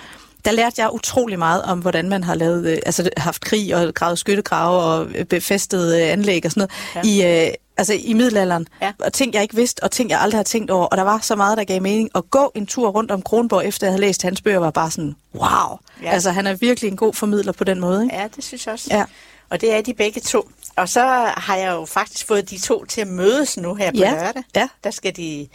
der 0.45 0.51
lærte 0.51 0.83
jeg 0.83 0.91
utrolig 0.93 1.39
meget 1.39 1.63
om, 1.63 1.79
hvordan 1.79 2.09
man 2.09 2.25
har 2.25 2.35
lavet, 2.35 2.67
øh, 2.67 2.79
altså 2.87 3.11
haft 3.17 3.45
krig 3.45 3.77
og 3.77 3.95
gravet 3.95 4.19
skyttegrave 4.19 4.83
og 4.83 5.07
øh, 5.15 5.25
befæstet 5.25 5.97
øh, 5.97 6.13
anlæg 6.13 6.45
og 6.45 6.51
sådan 6.51 6.69
noget 6.95 7.07
ja. 7.21 7.47
i, 7.47 7.51
altså 7.77 7.95
i 7.95 8.13
middelalderen. 8.13 8.69
Ja. 8.83 8.93
Og 9.05 9.13
ting, 9.13 9.35
jeg 9.35 9.43
ikke 9.43 9.55
vidste, 9.57 9.83
og 9.83 9.91
ting, 9.91 10.11
jeg 10.11 10.21
aldrig 10.21 10.39
har 10.39 10.43
tænkt 10.45 10.71
over. 10.71 10.87
Og 10.87 10.97
der 10.97 11.03
var 11.03 11.19
så 11.19 11.37
meget, 11.37 11.59
der 11.59 11.65
gav 11.65 11.83
mening. 11.83 12.11
At 12.15 12.31
gå 12.31 12.53
en 12.55 12.67
tur 12.67 12.89
rundt 12.91 13.11
om 13.11 13.23
Kronborg, 13.23 13.65
efter 13.67 13.87
jeg 13.87 13.93
havde 13.93 14.01
læst 14.01 14.23
hans 14.23 14.41
bøger, 14.43 14.59
var 14.59 14.71
bare 14.71 14.91
sådan, 14.91 15.17
wow. 15.35 15.79
Ja. 16.03 16.11
Altså, 16.11 16.31
han 16.31 16.47
er 16.47 16.55
virkelig 16.55 16.89
en 16.91 16.97
god 16.97 17.15
formidler 17.15 17.53
på 17.53 17.65
den 17.65 17.81
måde, 17.81 18.03
ikke? 18.05 18.17
Ja, 18.17 18.29
det 18.37 18.45
synes 18.45 18.67
jeg 18.67 18.73
også. 18.73 18.89
Ja. 18.91 19.05
Og 19.51 19.61
det 19.61 19.73
er 19.75 19.81
de 19.81 19.95
begge 19.95 20.21
to. 20.21 20.51
Og 20.77 20.89
så 20.89 21.01
har 21.37 21.57
jeg 21.57 21.73
jo 21.73 21.85
faktisk 21.85 22.27
fået 22.27 22.51
de 22.51 22.59
to 22.59 22.85
til 22.85 23.01
at 23.01 23.07
mødes 23.09 23.57
nu 23.57 23.75
her 23.75 23.91
på 23.91 23.97
Ja, 23.99 24.11
lørdag. 24.11 24.43
ja. 24.57 24.69
Der 24.85 24.91
skal 24.91 25.17
de 25.17 25.49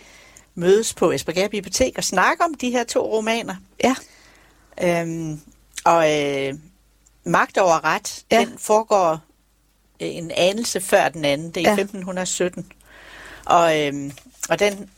mødes 0.56 0.94
på 0.94 1.12
Esbjerg 1.12 1.50
Bibliotek 1.52 1.94
og 1.98 2.04
snakke 2.04 2.44
om 2.44 2.54
de 2.54 2.70
her 2.72 2.84
to 2.84 3.00
romaner. 3.16 3.56
Ja, 3.84 3.96
Øhm, 4.84 5.42
og 5.86 6.22
øh, 6.22 6.54
Magt 7.26 7.58
over 7.58 7.84
ret, 7.84 8.24
Ja. 8.32 8.40
den 8.40 8.50
foregår 8.58 9.20
en 10.02 10.32
anelse 10.38 10.82
før 10.82 11.10
den 11.10 11.26
anden. 11.26 11.52
Det 11.52 11.58
er 11.58 11.62
i 11.62 11.76
Ja. 11.76 11.82
1517. 11.82 12.66
Og, 13.46 13.80
øhm, 13.80 14.12
og 14.50 14.60
den... 14.60 14.90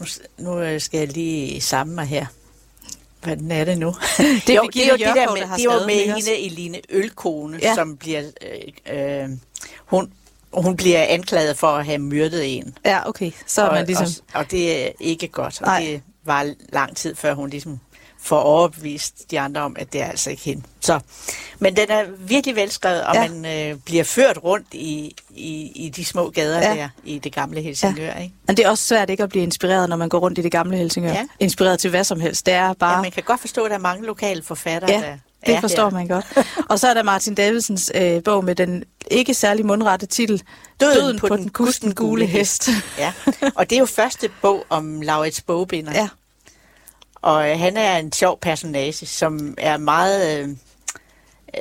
Nu, 0.00 0.06
nu 0.38 0.60
øh, 0.60 0.80
skal 0.80 0.98
jeg 0.98 1.08
lige 1.08 1.60
samle 1.60 1.94
mig 1.94 2.06
her. 2.06 2.26
Hvordan 3.22 3.50
er 3.50 3.64
det 3.64 3.78
nu? 3.78 3.86
Det 4.46 4.50
er 4.50 4.54
jo, 4.54 4.68
det 4.74 4.84
er 4.86 4.90
jo 4.90 4.96
det 4.96 5.06
der 5.06 5.34
med, 5.34 5.58
det 5.58 5.68
var 5.68 5.86
med 5.86 6.14
hende 6.14 6.38
Eline 6.38 6.80
Ølkone, 6.88 7.58
ja. 7.62 7.74
som 7.74 7.96
bliver... 7.96 8.22
Øh, 8.86 9.22
øh, 9.22 9.28
hun, 9.86 10.12
hun 10.52 10.76
bliver 10.76 11.02
anklaget 11.08 11.58
for 11.58 11.68
at 11.68 11.84
have 11.86 11.98
myrdet 11.98 12.56
en. 12.58 12.78
ja 12.84 13.08
okay. 13.08 13.30
Så 13.46 13.62
er 13.62 13.72
man 13.72 13.86
ligesom... 13.86 14.06
og, 14.34 14.40
og 14.40 14.50
det 14.50 14.86
er 14.86 14.90
ikke 15.00 15.28
godt. 15.28 15.60
Og 15.60 15.66
Nej. 15.66 15.80
det 15.80 16.02
var 16.24 16.52
lang 16.72 16.96
tid, 16.96 17.14
før 17.14 17.34
hun 17.34 17.50
ligesom 17.50 17.80
får 18.24 18.40
overbevist 18.40 19.30
de 19.30 19.40
andre 19.40 19.60
om, 19.60 19.76
at 19.78 19.92
det 19.92 20.00
er 20.02 20.06
altså 20.06 20.30
ikke 20.30 20.42
hende. 20.42 20.62
Så, 20.80 21.00
men 21.58 21.76
den 21.76 21.90
er 21.90 22.04
virkelig 22.18 22.56
velskrevet, 22.56 23.04
og 23.04 23.14
Ja. 23.14 23.28
man 23.28 23.70
øh, 23.72 23.78
bliver 23.78 24.04
ført 24.04 24.38
rundt 24.44 24.66
i, 24.72 25.16
i, 25.30 25.72
i 25.74 25.88
de 25.88 26.04
små 26.04 26.30
gader 26.30 26.68
ja. 26.68 26.74
der 26.76 26.88
i 27.04 27.18
det 27.18 27.32
gamle 27.34 27.60
Helsingør. 27.60 28.04
Ja. 28.04 28.18
Ikke? 28.18 28.34
Men 28.46 28.56
det 28.56 28.64
er 28.64 28.70
også 28.70 28.84
svært 28.84 29.10
ikke 29.10 29.22
at 29.22 29.28
blive 29.28 29.42
inspireret, 29.42 29.88
når 29.88 29.96
man 29.96 30.08
går 30.08 30.18
rundt 30.18 30.38
i 30.38 30.42
det 30.42 30.52
gamle 30.52 30.76
Helsingør. 30.76 31.12
Ja. 31.12 31.26
Inspireret 31.40 31.78
til 31.80 31.90
hvad 31.90 32.04
som 32.04 32.20
helst. 32.20 32.46
Det 32.46 32.54
er 32.54 32.72
bare... 32.72 32.96
Ja, 32.96 33.02
man 33.02 33.10
kan 33.10 33.22
godt 33.22 33.40
forstå, 33.40 33.64
at 33.64 33.70
der 33.70 33.76
er 33.76 33.80
mange 33.80 34.06
lokale 34.06 34.42
forfattere, 34.42 34.90
Ja, 34.90 35.00
der 35.00 35.16
det 35.46 35.54
er 35.54 35.60
forstår 35.60 35.82
her. 35.84 35.90
man 35.90 36.08
godt. 36.08 36.26
Og 36.68 36.80
så 36.80 36.88
er 36.88 36.94
der 36.94 37.02
Martin 37.02 37.34
Davidsens 37.34 37.92
øh, 37.94 38.22
bog 38.22 38.44
med 38.44 38.54
den 38.54 38.84
ikke 39.10 39.34
særlig 39.34 39.66
mundrette 39.66 40.06
titel, 40.06 40.42
Døden, 40.80 40.96
Døden 40.96 41.18
på, 41.18 41.28
på 41.28 41.36
den 41.36 41.48
kusten 41.48 41.94
gule 41.94 42.26
hest. 42.26 42.68
Ja, 42.98 43.12
og 43.54 43.70
det 43.70 43.76
er 43.76 43.80
jo 43.80 43.86
første 43.86 44.28
bog 44.42 44.64
om 44.68 45.00
Laurits 45.00 45.40
bogbinder. 45.40 45.92
ja, 45.92 46.08
Og 47.22 47.50
øh, 47.50 47.58
han 47.58 47.76
er 47.76 47.96
en 47.96 48.12
sjov 48.12 48.38
personage, 48.40 49.06
som 49.06 49.54
er 49.58 49.76
meget 49.76 50.38
øh, 50.40 50.48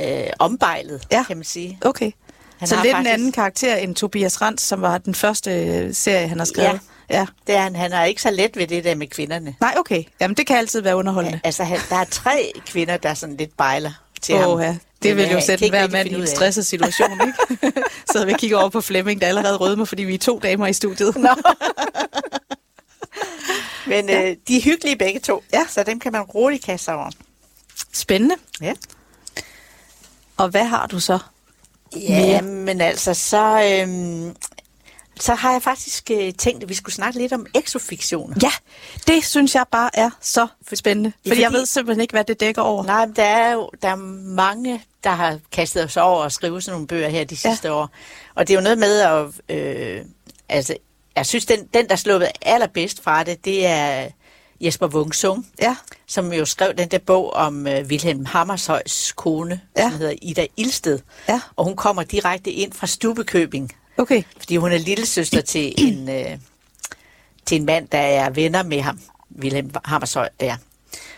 øh, 0.02 0.28
ombejlet, 0.40 1.04
Ja. 1.12 1.24
kan 1.28 1.38
man 1.38 1.44
sige. 1.44 1.78
okay. 1.82 2.12
Han 2.60 2.68
så 2.68 2.76
lidt 2.76 2.86
en 2.86 2.92
faktisk- 2.92 3.14
anden 3.14 3.32
karakter 3.32 3.76
end 3.76 3.96
Tobias 3.96 4.42
Rans, 4.42 4.62
som 4.62 4.82
var 4.82 4.98
den 4.98 5.16
første 5.16 5.52
øh, 5.68 5.94
serie, 5.94 6.28
han 6.28 6.38
har 6.38 6.46
skrevet. 6.46 6.70
Ja. 6.70 6.80
Ja. 7.12 7.26
Det 7.48 7.56
er 7.56 7.62
han, 7.62 7.76
han 7.76 7.94
er 7.94 8.04
ikke 8.04 8.22
så 8.22 8.32
let 8.32 8.58
ved 8.58 8.68
det 8.68 8.84
der 8.84 8.96
med 8.96 9.08
kvinderne. 9.08 9.56
Nej, 9.60 9.74
okay. 9.78 10.04
Jamen, 10.22 10.38
det 10.38 10.48
kan 10.48 10.58
altid 10.58 10.82
være 10.82 10.96
underholdende. 10.96 11.40
Altså, 11.44 11.64
han, 11.64 11.80
der 11.90 11.96
er 11.96 12.04
tre 12.04 12.52
kvinder, 12.66 12.98
der 12.98 13.14
sådan 13.14 13.38
lidt 13.38 13.58
bejler 13.58 13.92
til 14.22 14.36
Åh, 14.36 14.42
ham. 14.42 14.60
ja. 14.60 14.78
Det 15.04 15.10
Men, 15.10 15.18
vil 15.18 15.26
øh, 15.26 15.32
jo 15.32 15.38
han 15.38 15.46
sætte 15.46 15.70
hver 15.70 15.88
mand 15.88 16.10
i 16.10 16.14
en 16.14 16.28
stresset 16.28 16.66
situation, 16.66 17.22
ikke? 17.22 17.34
så 18.12 18.26
vi 18.26 18.34
kigger 18.38 18.58
over 18.58 18.70
på 18.70 18.82
Flemming, 18.82 19.22
der 19.22 19.28
allerede 19.28 19.58
rødmer, 19.58 19.86
fordi 19.86 20.04
vi 20.04 20.14
er 20.14 20.18
to 20.20 20.40
damer 20.44 20.68
i 20.68 20.74
studiet. 20.74 21.16
Nå. 21.16 21.30
Men 23.88 24.10
øh, 24.10 24.36
de 24.48 24.58
er 24.58 24.62
hyggelige 24.62 24.96
begge 24.98 25.20
to, 25.20 25.44
Ja. 25.54 25.66
så 25.70 25.84
dem 25.84 26.00
kan 26.00 26.12
man 26.12 26.22
roligt 26.22 26.66
kaste 26.66 26.94
over. 26.94 27.10
Spændende. 27.94 28.36
Ja. 28.62 28.74
Og 30.38 30.50
hvad 30.50 30.64
har 30.66 30.88
du 30.88 31.00
så? 31.00 31.20
Ja, 31.96 32.42
men 32.42 32.82
altså, 32.82 33.14
så, 33.14 33.78
øhm, 33.82 34.36
så 35.22 35.36
har 35.36 35.52
jeg 35.52 35.62
faktisk 35.62 36.12
øh, 36.12 36.34
tænkt, 36.34 36.64
at 36.64 36.70
vi 36.70 36.74
skulle 36.74 36.96
snakke 36.96 37.20
lidt 37.20 37.34
om 37.34 37.46
exofiktioner. 37.56 38.36
Ja, 38.44 38.52
det 39.08 39.26
synes 39.26 39.56
jeg 39.56 39.66
bare 39.72 39.90
er 39.94 40.10
så 40.22 40.48
spændende. 40.74 41.14
Ja, 41.26 41.32
Fordi 41.32 41.42
jeg 41.42 41.52
ved 41.52 41.66
simpelthen 41.66 42.02
ikke, 42.02 42.12
hvad 42.12 42.24
det 42.24 42.40
dækker 42.40 42.62
over. 42.62 42.84
Nej, 42.84 43.06
men 43.06 43.16
der 43.16 43.24
er 43.24 43.54
jo 43.54 43.70
der 43.82 43.88
er 43.88 43.96
mange, 43.96 44.84
der 45.04 45.10
har 45.10 45.40
kastet 45.52 45.92
sig 45.92 46.04
over 46.04 46.24
at 46.24 46.34
skrive 46.34 46.62
sådan 46.62 46.74
nogle 46.74 46.88
bøger 46.88 47.10
her 47.10 47.24
de 47.24 47.38
sidste 47.38 47.68
ja. 47.68 47.74
år. 47.74 47.90
Og 48.36 48.48
det 48.48 48.54
er 48.54 48.58
jo 48.58 48.64
noget 48.64 48.78
med 48.78 49.00
at... 49.00 49.56
Øh, 49.58 50.06
altså, 50.50 50.76
jeg 51.16 51.26
synes, 51.26 51.46
den, 51.46 51.68
den, 51.74 51.90
der 51.90 51.96
slået 51.96 52.28
allerbedst 52.42 53.04
fra 53.04 53.24
det, 53.24 53.46
det 53.46 53.66
er 53.66 54.08
Jesper 54.62 54.88
Wung 54.88 55.16
Sung, 55.16 55.48
Ja, 55.62 55.76
som 56.08 56.34
jo 56.34 56.46
skrev 56.46 56.74
den 56.78 56.88
der 56.88 56.98
bog 56.98 57.34
om 57.34 57.68
øh, 57.68 57.86
Wilhelm 57.86 58.26
Hammershøjs 58.26 59.12
kone, 59.12 59.62
ja. 59.78 59.90
som 59.90 60.00
hedder 60.00 60.14
Ida 60.22 60.48
Ilsted. 60.58 61.00
Ja. 61.30 61.42
Og 61.56 61.66
hun 61.66 61.76
kommer 61.76 62.04
direkte 62.04 62.52
ind 62.52 62.74
fra 62.74 62.88
Stubekøbing, 62.88 63.72
okay. 64.02 64.24
fordi 64.38 64.56
hun 64.58 64.72
er 64.72 64.78
lillesøster 64.78 65.42
til 65.42 65.74
en, 65.78 66.10
øh, 66.16 66.38
til 67.46 67.58
en 67.60 67.66
mand, 67.66 67.88
der 67.88 67.98
er 67.98 68.30
venner 68.30 68.64
med 68.64 68.82
ham, 68.82 69.00
Wilhelm 69.40 69.72
Hammershøj 69.86 70.30
der. 70.40 70.56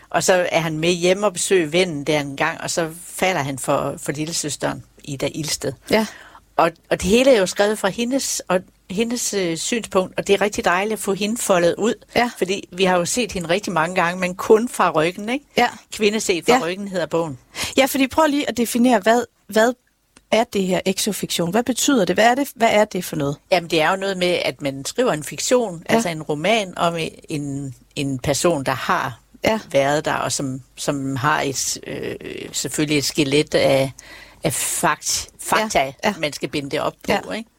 Og 0.10 0.24
så 0.24 0.48
er 0.52 0.60
han 0.60 0.80
med 0.80 0.92
hjemme 0.92 1.26
og 1.26 1.34
besøger 1.34 1.68
vennen 1.68 2.04
der 2.04 2.20
en 2.20 2.38
gang, 2.38 2.62
og 2.62 2.70
så 2.72 2.90
falder 3.06 3.42
han 3.42 3.60
for, 3.60 3.96
for 3.98 4.12
lillesøsteren, 4.12 4.84
Ida 5.04 5.30
Ilsted. 5.36 5.74
Ja, 5.90 6.08
Og, 6.56 6.72
og 6.90 7.02
det 7.02 7.10
hele 7.10 7.32
er 7.32 7.40
jo 7.40 7.46
skrevet 7.46 7.80
fra 7.80 7.90
hendes, 7.90 8.42
og 8.48 8.60
hendes 8.90 9.34
øh, 9.34 9.58
synspunkt, 9.58 10.18
og 10.18 10.28
det 10.28 10.34
er 10.34 10.42
rigtig 10.42 10.66
dejligt 10.66 10.94
at 10.94 11.00
få 11.00 11.14
hende 11.14 11.38
foldet 11.38 11.76
ud. 11.78 11.94
Ja. 12.16 12.32
Fordi 12.38 12.70
vi 12.72 12.84
har 12.84 12.98
jo 12.98 13.06
set 13.06 13.32
hende 13.32 13.50
rigtig 13.50 13.74
mange 13.74 13.96
gange, 13.96 14.20
men 14.20 14.36
kun 14.36 14.70
fra 14.70 14.92
ryggen, 14.92 15.30
ikke? 15.30 15.46
Ja. 15.58 15.70
Kvinde 15.94 16.20
set 16.20 16.46
fra 16.46 16.54
ja. 16.54 16.66
ryggen 16.66 16.88
hedder 16.88 17.06
bogen. 17.06 17.40
ja 17.78 17.86
fordi 17.86 18.08
prøv 18.08 18.28
lige 18.28 18.50
at 18.50 18.58
definere, 18.58 19.00
hvad, 19.00 19.24
hvad 19.48 19.74
er 20.34 20.44
det 20.44 20.64
her 20.64 20.82
exofiktion? 20.86 21.52
Hvad 21.52 21.64
betyder 21.64 22.06
det? 22.06 22.16
Hvad 22.16 22.26
er 22.26 22.36
det, 22.36 22.48
hvad 22.56 22.70
er 22.72 22.86
det 22.86 23.06
for 23.06 23.16
noget? 23.16 23.38
Jamen, 23.52 23.70
det 23.70 23.82
er 23.82 23.90
jo 23.90 23.96
noget 23.96 24.18
med, 24.18 24.40
at 24.46 24.62
man 24.62 24.86
skriver 24.86 25.12
en 25.14 25.24
fiktion, 25.24 25.84
Ja. 25.90 25.94
altså 25.96 26.10
en 26.10 26.24
roman 26.24 26.78
om 26.78 26.96
en, 27.30 27.76
en 27.96 28.20
person, 28.20 28.64
der 28.64 28.72
har 28.72 29.20
Ja. 29.46 29.60
været 29.72 30.06
der, 30.06 30.14
og 30.14 30.32
som, 30.32 30.62
som 30.76 31.16
har 31.16 31.42
et, 31.42 31.78
øh, 31.88 32.16
selvfølgelig 32.52 32.98
et 32.98 33.06
skelet 33.06 33.56
af, 33.56 33.92
af 34.44 34.54
fakt, 34.54 35.28
fakta, 35.40 35.80
ja. 35.80 35.92
Ja. 36.04 36.14
man 36.20 36.34
skal 36.34 36.50
binde 36.50 36.70
det 36.70 36.80
op 36.82 36.94
på, 37.04 37.12
Ja. 37.12 37.32
ikke? 37.38 37.50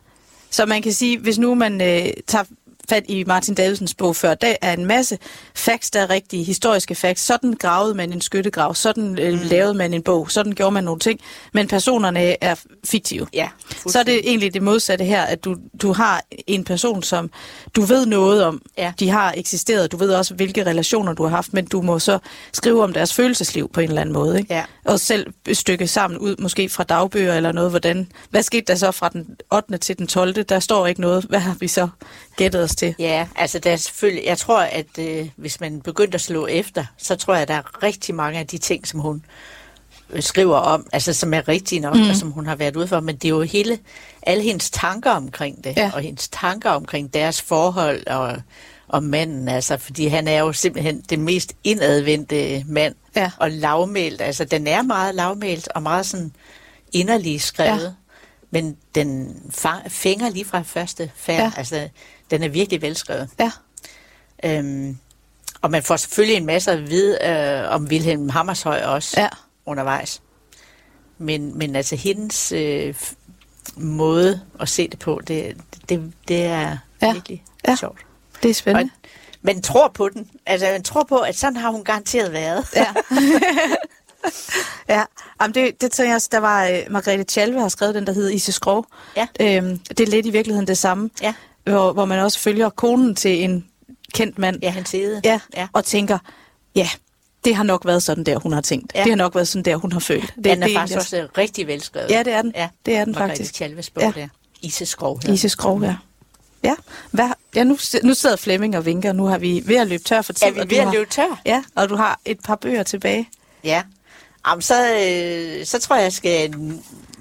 Så 0.51 0.67
man 0.67 0.83
kan 0.83 0.93
sige, 0.93 1.19
hvis 1.19 1.39
nu 1.39 1.55
man 1.55 1.81
øh, 1.81 2.07
tager 2.27 2.45
fat 2.88 3.05
i 3.09 3.25
Martin 3.25 3.55
Davidsens 3.55 3.94
bog 3.94 4.16
før, 4.16 4.35
der 4.35 4.57
er 4.62 4.73
en 4.73 4.87
masse 4.87 5.18
facts, 5.55 5.90
der 5.90 6.01
er 6.01 6.11
rigtige, 6.11 6.44
historiske 6.44 6.94
facts. 6.94 7.23
Sådan 7.23 7.53
gravede 7.53 7.94
man 7.94 8.12
en 8.12 8.20
skyttegrav, 8.20 8.75
sådan 8.75 9.18
øh, 9.18 9.33
mm. 9.33 9.40
lavede 9.42 9.75
man 9.75 9.94
en 9.94 10.03
bog, 10.03 10.31
sådan 10.31 10.53
gjorde 10.53 10.70
man 10.70 10.85
nogle 10.85 11.01
ting, 11.01 11.20
men 11.53 11.68
personerne 11.68 12.44
er 12.44 12.55
fiktive. 12.85 13.27
Ja, 13.33 13.49
Så 13.87 13.99
er 13.99 14.03
det 14.03 14.29
egentlig 14.29 14.55
det 14.55 14.62
modsatte 14.62 15.05
her, 15.05 15.23
at 15.23 15.44
du, 15.44 15.57
du 15.83 15.92
har 15.92 16.23
en 16.47 16.64
person, 16.64 17.03
som 17.03 17.31
du 17.77 17.83
ved 17.83 18.07
noget 18.07 18.44
om. 18.44 18.62
Ja. 18.79 18.92
De 18.99 19.09
har 19.09 19.35
eksisteret, 19.37 19.92
du 19.92 19.97
ved 19.97 20.14
også, 20.14 20.35
hvilke 20.35 20.66
relationer 20.66 21.12
du 21.12 21.23
har 21.23 21.31
haft, 21.31 21.53
men 21.53 21.66
du 21.66 21.83
må 21.83 21.99
så 21.99 22.18
skrive 22.53 22.83
om 22.83 22.92
deres 22.92 23.14
følelsesliv 23.14 23.70
på 23.73 23.81
en 23.81 23.88
eller 23.88 24.01
anden 24.01 24.12
måde. 24.12 24.38
Ikke? 24.38 24.55
Ja. 24.55 24.64
Og 24.85 25.01
selv 25.01 25.27
stykke 25.53 25.87
sammen 25.87 26.18
ud, 26.18 26.37
måske 26.38 26.68
fra 26.68 26.85
dagbøger 26.85 27.35
eller 27.35 27.53
noget. 27.53 27.70
Hvordan, 27.70 28.09
hvad 28.31 28.42
skete 28.42 28.64
der 28.66 28.75
så 28.75 28.90
fra 28.90 29.09
den 29.09 29.27
8. 29.53 29.79
til 29.79 29.99
den 29.99 30.07
12. 30.07 30.44
Der 30.44 30.61
står 30.61 30.87
ikke 30.87 31.01
noget. 31.01 31.25
Hvad 31.25 31.40
har 31.40 31.57
vi 31.61 31.68
så 31.68 31.88
gættet 32.37 32.62
os 32.62 32.74
til? 32.75 32.95
Ja, 32.99 33.29
altså 33.37 33.59
der 33.59 33.73
er 33.73 33.77
selvfølgelig, 33.77 34.25
jeg 34.25 34.39
tror, 34.39 34.61
at 34.61 34.87
øh, 34.99 35.29
hvis 35.37 35.61
man 35.61 35.81
begyndte 35.81 36.15
at 36.15 36.21
slå 36.21 36.47
efter, 36.47 36.85
så 36.99 37.17
tror 37.17 37.33
jeg, 37.35 37.43
at 37.43 37.49
der 37.49 37.55
er 37.55 37.83
rigtig 37.83 38.15
mange 38.15 38.39
af 38.39 38.47
de 38.47 38.59
ting, 38.59 38.87
som 38.89 39.01
hun 39.01 39.25
øh, 40.11 40.23
skriver 40.23 40.57
om, 40.57 40.87
altså 40.93 41.13
som 41.13 41.35
er 41.35 41.49
rigtige 41.49 41.81
nok, 41.81 41.97
mm. 41.97 42.09
og 42.11 42.17
som 42.17 42.31
hun 42.31 42.47
har 42.47 42.57
været 42.57 42.77
ude 42.77 42.89
for, 42.89 43.01
men 43.01 43.17
det 43.17 43.25
er 43.25 43.29
jo 43.29 43.43
hele, 43.43 43.79
alle 44.23 44.43
hendes 44.43 44.71
tanker 44.71 45.11
omkring 45.11 45.65
det, 45.65 45.77
Ja. 45.77 45.91
og 45.95 46.01
hendes 46.01 46.29
tanker 46.29 46.71
omkring 46.71 47.15
deres 47.15 47.43
forhold 47.43 48.07
og, 48.07 48.37
og 48.89 49.03
manden, 49.03 49.49
altså, 49.49 49.77
fordi 49.77 50.07
han 50.07 50.29
er 50.29 50.39
jo 50.41 50.53
simpelthen 50.53 51.01
den 51.11 51.23
mest 51.23 51.53
indadvendte 51.65 52.65
mand, 52.67 52.95
Ja. 53.17 53.31
og 53.39 53.51
lavmælt, 53.51 54.21
altså 54.21 54.45
den 54.45 54.67
er 54.67 54.83
meget 54.83 55.15
lavmælt 55.15 55.69
og 55.75 55.83
meget 55.83 56.07
sådan 56.07 56.33
inderlig 56.93 57.41
skrevet, 57.43 57.83
Ja. 57.83 57.91
men 58.51 58.77
den 58.95 59.37
fænger 59.89 60.31
lige 60.31 60.45
fra 60.45 60.63
første 60.63 61.11
færd, 61.17 61.43
ja. 61.43 61.53
altså 61.57 61.89
den 62.38 62.42
er 62.42 62.49
virkelig 62.53 62.83
velskrevet. 62.83 63.29
Ja. 63.40 63.51
Øhm, 64.44 64.99
og 65.62 65.70
man 65.70 65.83
får 65.83 65.97
selvfølgelig 65.97 66.37
en 66.37 66.47
masse 66.47 66.70
at 66.73 66.90
vide 66.90 67.18
øh, 67.25 67.75
om 67.75 67.85
Wilhelm 67.85 68.29
Hammershøj 68.29 68.83
også 68.85 69.20
Ja. 69.20 69.29
undervejs. 69.66 70.23
Men, 71.18 71.59
men 71.59 71.77
altså 71.77 71.97
hendes 71.97 72.53
øh, 72.53 72.94
måde 73.77 74.40
at 74.61 74.68
se 74.68 74.88
det 74.88 74.99
på, 74.99 75.20
det, 75.27 75.57
det, 75.88 76.12
det 76.29 76.44
er 76.44 76.77
Ja. 77.03 77.12
virkelig 77.12 77.44
Ja. 77.68 77.77
sjovt. 77.77 77.99
Det 78.42 78.44
er 78.49 78.53
Og 78.53 78.55
spændende. 78.57 78.92
man 79.42 79.62
tror 79.62 79.88
på 79.88 80.09
den. 80.09 80.31
Altså 80.47 80.66
man 80.66 80.83
tror 80.83 81.03
på, 81.09 81.16
at 81.18 81.37
sådan 81.37 81.57
har 81.57 81.70
hun 81.70 81.85
garanteret 81.85 82.33
været. 82.33 82.64
Ja. 82.77 82.94
ja, 84.88 85.03
Jamen, 85.40 85.55
det, 85.55 85.81
det 85.81 85.92
tænker 85.92 86.11
jeg 86.11 86.14
også, 86.14 86.29
der 86.33 86.38
var 86.38 86.64
øh, 86.66 86.79
Margrethe 86.90 87.25
Tjalve 87.25 87.61
har 87.61 87.68
skrevet 87.68 87.94
den, 87.94 88.07
der 88.07 88.12
hedder 88.12 88.31
Ise 88.31 88.53
Skrov. 88.53 88.87
Ja. 89.16 89.27
Øhm, 89.40 89.79
det 89.79 90.01
er 90.01 90.07
lidt 90.07 90.27
i 90.27 90.31
virkeligheden 90.31 90.66
det 90.66 90.79
samme, 90.79 91.11
Ja. 91.23 91.35
Hvor, 91.64 91.92
hvor 91.92 92.05
man 92.05 92.18
også 92.18 92.38
følger 92.38 92.68
konen 92.70 93.14
til 93.14 93.44
en 93.44 93.66
kendt 94.14 94.38
mand. 94.38 94.59
Ja, 94.62 94.70
han 94.70 94.87
sidder. 94.87 95.20
Ja, 95.24 95.40
ja. 95.57 95.68
og 95.72 95.85
tænker, 95.85 96.18
ja, 96.74 96.88
det 97.44 97.55
har 97.57 97.62
nok 97.62 97.85
været 97.87 98.03
sådan 98.03 98.24
der, 98.24 98.38
hun 98.38 98.53
har 98.53 98.61
tænkt. 98.61 98.92
Ja. 98.94 99.03
Det 99.03 99.11
har 99.11 99.16
nok 99.16 99.35
været 99.35 99.48
sådan 99.48 99.64
der, 99.64 99.77
hun 99.77 99.92
har 99.92 100.00
følt. 100.00 100.33
Det, 100.37 100.44
Den 100.44 100.62
er 100.62 100.66
det 100.66 100.77
faktisk 100.77 100.96
også 100.98 101.29
rigtig 101.38 101.66
velskrevet. 101.66 102.11
Ja, 102.11 102.22
det 102.22 102.33
er 102.33 102.42
den. 102.42 102.53
Ja, 102.55 102.68
Det 102.87 102.96
er 102.96 103.05
den 103.05 103.12
Margrethe 103.12 103.33
faktisk. 103.37 103.55
Chalves 103.55 103.90
bog 103.90 104.03
Ja. 104.03 104.12
der. 104.20 104.29
Iseskov 104.62 105.20
her. 105.22 105.31
Lise 105.31 105.48
Skrov, 105.48 105.83
ja. 105.83 105.96
Ja, 106.64 106.74
Hvad, 107.11 107.29
ja 107.55 107.64
nu, 107.64 107.79
nu 108.03 108.14
sidder 108.14 108.37
Flemming 108.37 108.77
og 108.77 108.87
vinker. 108.87 109.12
Nu 109.12 109.24
har 109.24 109.38
vi 109.38 109.62
ved 109.66 109.77
at 109.77 109.87
løbe 109.87 110.03
tør 110.05 110.22
for 110.22 110.33
tid. 110.33 110.46
Er 110.46 110.50
vi 110.50 110.70
ved 110.70 110.77
at 110.79 110.85
har- 110.85 110.92
løbe 110.92 111.11
tør? 111.11 111.40
Ja, 111.46 111.62
og 111.74 111.88
du 111.88 111.96
har 111.96 112.20
et 112.24 112.40
par 112.44 112.57
bøger 112.57 112.83
tilbage. 112.83 113.29
Ja. 113.64 113.83
Jamen, 114.46 114.62
så, 114.62 114.74
øh, 114.94 115.66
så 115.66 115.79
tror 115.79 115.96
jeg, 115.96 116.03
jeg 116.03 116.12
skal 116.12 116.55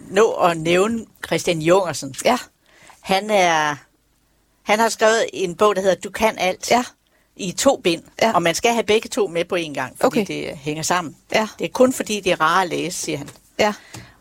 nå 0.09 0.31
at 0.31 0.57
nævne 0.57 1.05
Christian 1.25 1.59
Jungersen. 1.61 2.15
Ja, 2.25 2.37
Han 3.01 3.29
er... 3.29 3.75
Han 4.63 4.79
har 4.79 4.89
skrevet 4.89 5.25
en 5.33 5.55
bog, 5.55 5.75
der 5.75 5.81
hedder 5.81 5.95
Du 5.95 6.09
kan 6.09 6.37
alt. 6.37 6.71
ja, 6.71 6.83
I 7.35 7.51
to 7.51 7.77
bind. 7.83 8.03
Ja. 8.21 8.31
Og 8.33 8.41
man 8.41 8.55
skal 8.55 8.71
have 8.71 8.83
begge 8.83 9.09
to 9.09 9.27
med 9.27 9.45
på 9.45 9.55
en 9.55 9.73
gang, 9.73 9.95
fordi 10.01 10.05
Okay. 10.21 10.25
det 10.27 10.57
hænger 10.57 10.83
sammen. 10.83 11.15
Ja. 11.35 11.47
Det 11.59 11.65
er 11.65 11.69
kun 11.69 11.93
fordi, 11.93 12.19
det 12.19 12.31
er 12.31 12.41
rart 12.41 12.63
at 12.63 12.69
læse, 12.69 12.97
siger 13.01 13.17
han. 13.17 13.29
ja. 13.59 13.73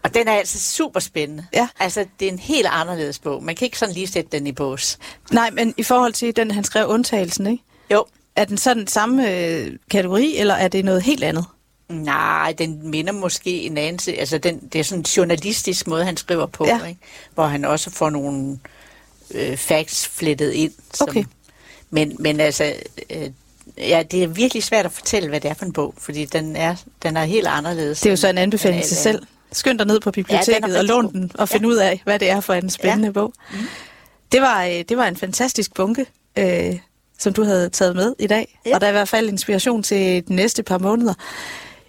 Og 0.04 0.14
den 0.14 0.28
er 0.28 0.32
altså 0.32 0.58
super 0.58 1.00
spændende. 1.00 1.46
Ja. 1.54 1.68
Altså, 1.80 2.06
det 2.20 2.28
er 2.28 2.32
en 2.32 2.38
helt 2.38 2.66
anderledes 2.70 3.18
bog. 3.18 3.44
Man 3.44 3.54
kan 3.56 3.64
ikke 3.64 3.78
sådan 3.78 3.94
lige 3.94 4.06
sætte 4.06 4.30
den 4.38 4.46
i 4.46 4.52
bås. 4.52 4.98
Nej, 5.32 5.50
men 5.50 5.74
i 5.76 5.82
forhold 5.82 6.12
til 6.12 6.36
den, 6.36 6.50
han 6.50 6.64
skrev 6.64 6.86
undtagelsen, 6.88 7.46
ikke? 7.46 7.62
Jo, 7.90 8.04
Er 8.36 8.44
den 8.44 8.58
sådan 8.58 8.86
samme 8.86 9.30
øh, 9.30 9.72
kategori, 9.90 10.36
eller 10.36 10.54
er 10.54 10.68
det 10.68 10.84
noget 10.84 11.02
helt 11.02 11.24
andet? 11.24 11.44
Nej, 11.88 12.54
den 12.58 12.90
minder 12.90 13.12
måske 13.12 13.50
en 13.62 13.78
anelse. 13.78 14.14
Altså, 14.18 14.38
den, 14.38 14.58
det 14.72 14.78
er 14.78 14.84
sådan 14.84 14.98
en 15.00 15.04
journalistisk 15.04 15.86
måde, 15.86 16.04
han 16.04 16.16
skriver 16.16 16.46
på, 16.46 16.66
Ja. 16.66 16.84
ikke? 16.84 17.00
hvor 17.34 17.46
han 17.46 17.64
også 17.64 17.90
får 17.90 18.10
nogle 18.10 18.58
øh, 19.34 19.56
facts 19.56 20.06
flettet 20.08 20.52
ind. 20.52 20.72
Som, 20.94 21.08
Okay. 21.08 21.24
Men, 21.90 22.16
men 22.18 22.40
altså, 22.40 22.74
øh, 23.10 23.30
ja, 23.78 24.02
det 24.10 24.22
er 24.22 24.26
virkelig 24.26 24.62
svært 24.62 24.84
at 24.86 24.92
fortælle, 24.92 25.28
hvad 25.28 25.40
det 25.40 25.50
er 25.50 25.54
for 25.54 25.64
en 25.64 25.72
bog, 25.72 25.94
fordi 25.98 26.24
den 26.24 26.56
er, 26.56 26.76
den 27.02 27.16
er 27.16 27.24
helt 27.24 27.46
anderledes. 27.46 28.00
Det 28.00 28.06
er 28.06 28.10
jo 28.12 28.16
så 28.16 28.28
en 28.28 28.38
anbefaling 28.38 28.84
til 28.84 28.96
selv. 28.96 29.22
Skynd 29.52 29.78
dig 29.78 29.86
ned 29.86 30.00
på 30.00 30.10
biblioteket 30.10 30.54
rigtig 30.64 30.78
og 30.78 30.84
lån 30.84 31.04
god. 31.04 31.12
den 31.12 31.30
og 31.34 31.48
find 31.48 31.66
ud 31.66 31.76
af, 31.76 32.00
hvad 32.04 32.18
det 32.18 32.30
er 32.30 32.40
for 32.40 32.54
en 32.54 32.70
spændende 32.70 33.06
Ja. 33.08 33.12
bog. 33.12 33.32
Det, 34.32 34.40
var, 34.40 34.64
øh, 34.64 34.84
det 34.88 34.96
var 34.96 35.06
en 35.06 35.16
fantastisk 35.16 35.74
bunke, 35.74 36.06
øh, 36.38 36.78
som 37.18 37.32
du 37.32 37.44
havde 37.44 37.68
taget 37.68 37.96
med 37.96 38.14
i 38.18 38.26
dag. 38.26 38.58
Ja. 38.66 38.74
Og 38.74 38.80
der 38.80 38.86
er 38.86 38.90
i 38.90 38.92
hvert 38.92 39.08
fald 39.08 39.28
inspiration 39.28 39.82
til 39.82 40.28
de 40.28 40.34
næste 40.34 40.62
par 40.62 40.78
måneder. 40.78 41.14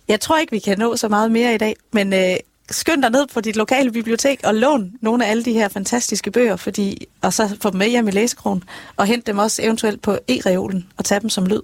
Jeg 0.07 0.19
tror 0.19 0.37
ikke, 0.37 0.51
vi 0.51 0.59
kan 0.59 0.77
nå 0.79 0.95
så 0.95 1.07
meget 1.09 1.31
mere 1.31 1.53
i 1.55 1.57
dag, 1.57 1.75
men 1.91 2.13
øh, 2.13 2.35
skynd 2.73 3.01
dig 3.01 3.11
ned 3.11 3.27
på 3.33 3.41
dit 3.41 3.55
lokale 3.55 3.91
bibliotek 3.91 4.39
og 4.43 4.55
lån 4.55 4.91
nogle 5.01 5.25
af 5.25 5.29
alle 5.31 5.45
de 5.45 5.53
her 5.53 5.67
fantastiske 5.67 6.31
bøger, 6.31 6.55
fordi, 6.55 7.05
og 7.21 7.33
så 7.33 7.57
få 7.61 7.69
dem 7.69 7.77
med 7.77 7.89
hjem 7.89 8.07
i 8.07 8.11
læsekronen, 8.11 8.63
og 8.97 9.05
hent 9.05 9.27
dem 9.27 9.37
også 9.37 9.61
eventuelt 9.63 10.01
på 10.01 10.17
e-reolen 10.31 10.83
og 10.97 11.05
tage 11.05 11.19
dem 11.19 11.29
som 11.29 11.45
lyd. 11.45 11.61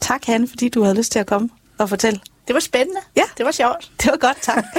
Tak, 0.00 0.24
Hanne, 0.26 0.48
fordi 0.48 0.68
du 0.68 0.82
havde 0.82 0.96
lyst 0.96 1.12
til 1.12 1.18
at 1.18 1.26
komme 1.26 1.48
og 1.78 1.88
fortælle. 1.88 2.20
Det 2.46 2.54
var 2.54 2.60
spændende. 2.60 3.00
Ja. 3.16 3.22
Det 3.38 3.46
var 3.46 3.52
sjovt. 3.52 3.90
Det 4.02 4.10
var 4.10 4.16
godt, 4.16 4.42
tak. 4.42 4.64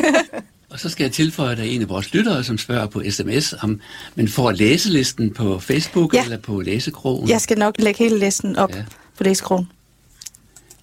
Og 0.70 0.80
så 0.80 0.90
skal 0.90 1.04
jeg 1.04 1.12
tilføje, 1.12 1.52
at 1.52 1.58
der 1.58 1.64
er 1.64 1.68
en 1.68 1.82
af 1.82 1.90
vores 1.90 2.14
lyttere, 2.14 2.44
som 2.44 2.58
spørger 2.58 2.88
på 2.88 3.04
sms, 3.10 3.54
om 3.62 3.82
man 4.16 4.28
får 4.28 4.52
læselisten 4.52 5.34
på 5.34 5.60
Facebook 5.60 6.14
Ja. 6.14 6.24
eller 6.24 6.38
på 6.38 6.62
læsekrogen. 6.62 7.30
Jeg 7.30 7.42
skal 7.42 7.58
nok 7.58 7.76
lægge 7.80 7.98
hele 8.04 8.20
listen 8.20 8.56
op 8.56 8.76
ja. 8.76 8.84
På 9.18 9.24
læsekrogen. 9.24 9.70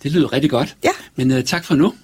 Det 0.02 0.12
lyder 0.12 0.32
rigtig 0.32 0.50
godt. 0.50 0.76
Ja. 0.84 0.90
Men 1.16 1.30
uh, 1.30 1.42
tak 1.42 1.64
for 1.64 1.74
nu. 1.74 1.94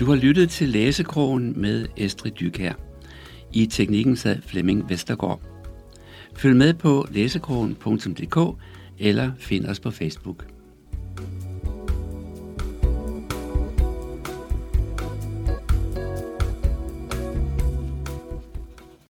Du 0.00 0.04
har 0.04 0.14
lyttet 0.14 0.50
til 0.50 0.68
Læsekrogen 0.68 1.60
med 1.60 1.86
Estrid 1.96 2.32
Dykær. 2.32 2.72
I 3.52 3.66
teknikken 3.66 4.16
sad 4.16 4.42
Flemming 4.42 4.90
Vestergaard. 4.90 5.40
Følg 6.36 6.56
med 6.56 6.74
på 6.74 7.06
læsekrogen.dk 7.10 8.60
eller 8.98 9.32
find 9.38 9.66
os 9.66 9.80
på 9.80 9.90
Facebook. 9.90 10.55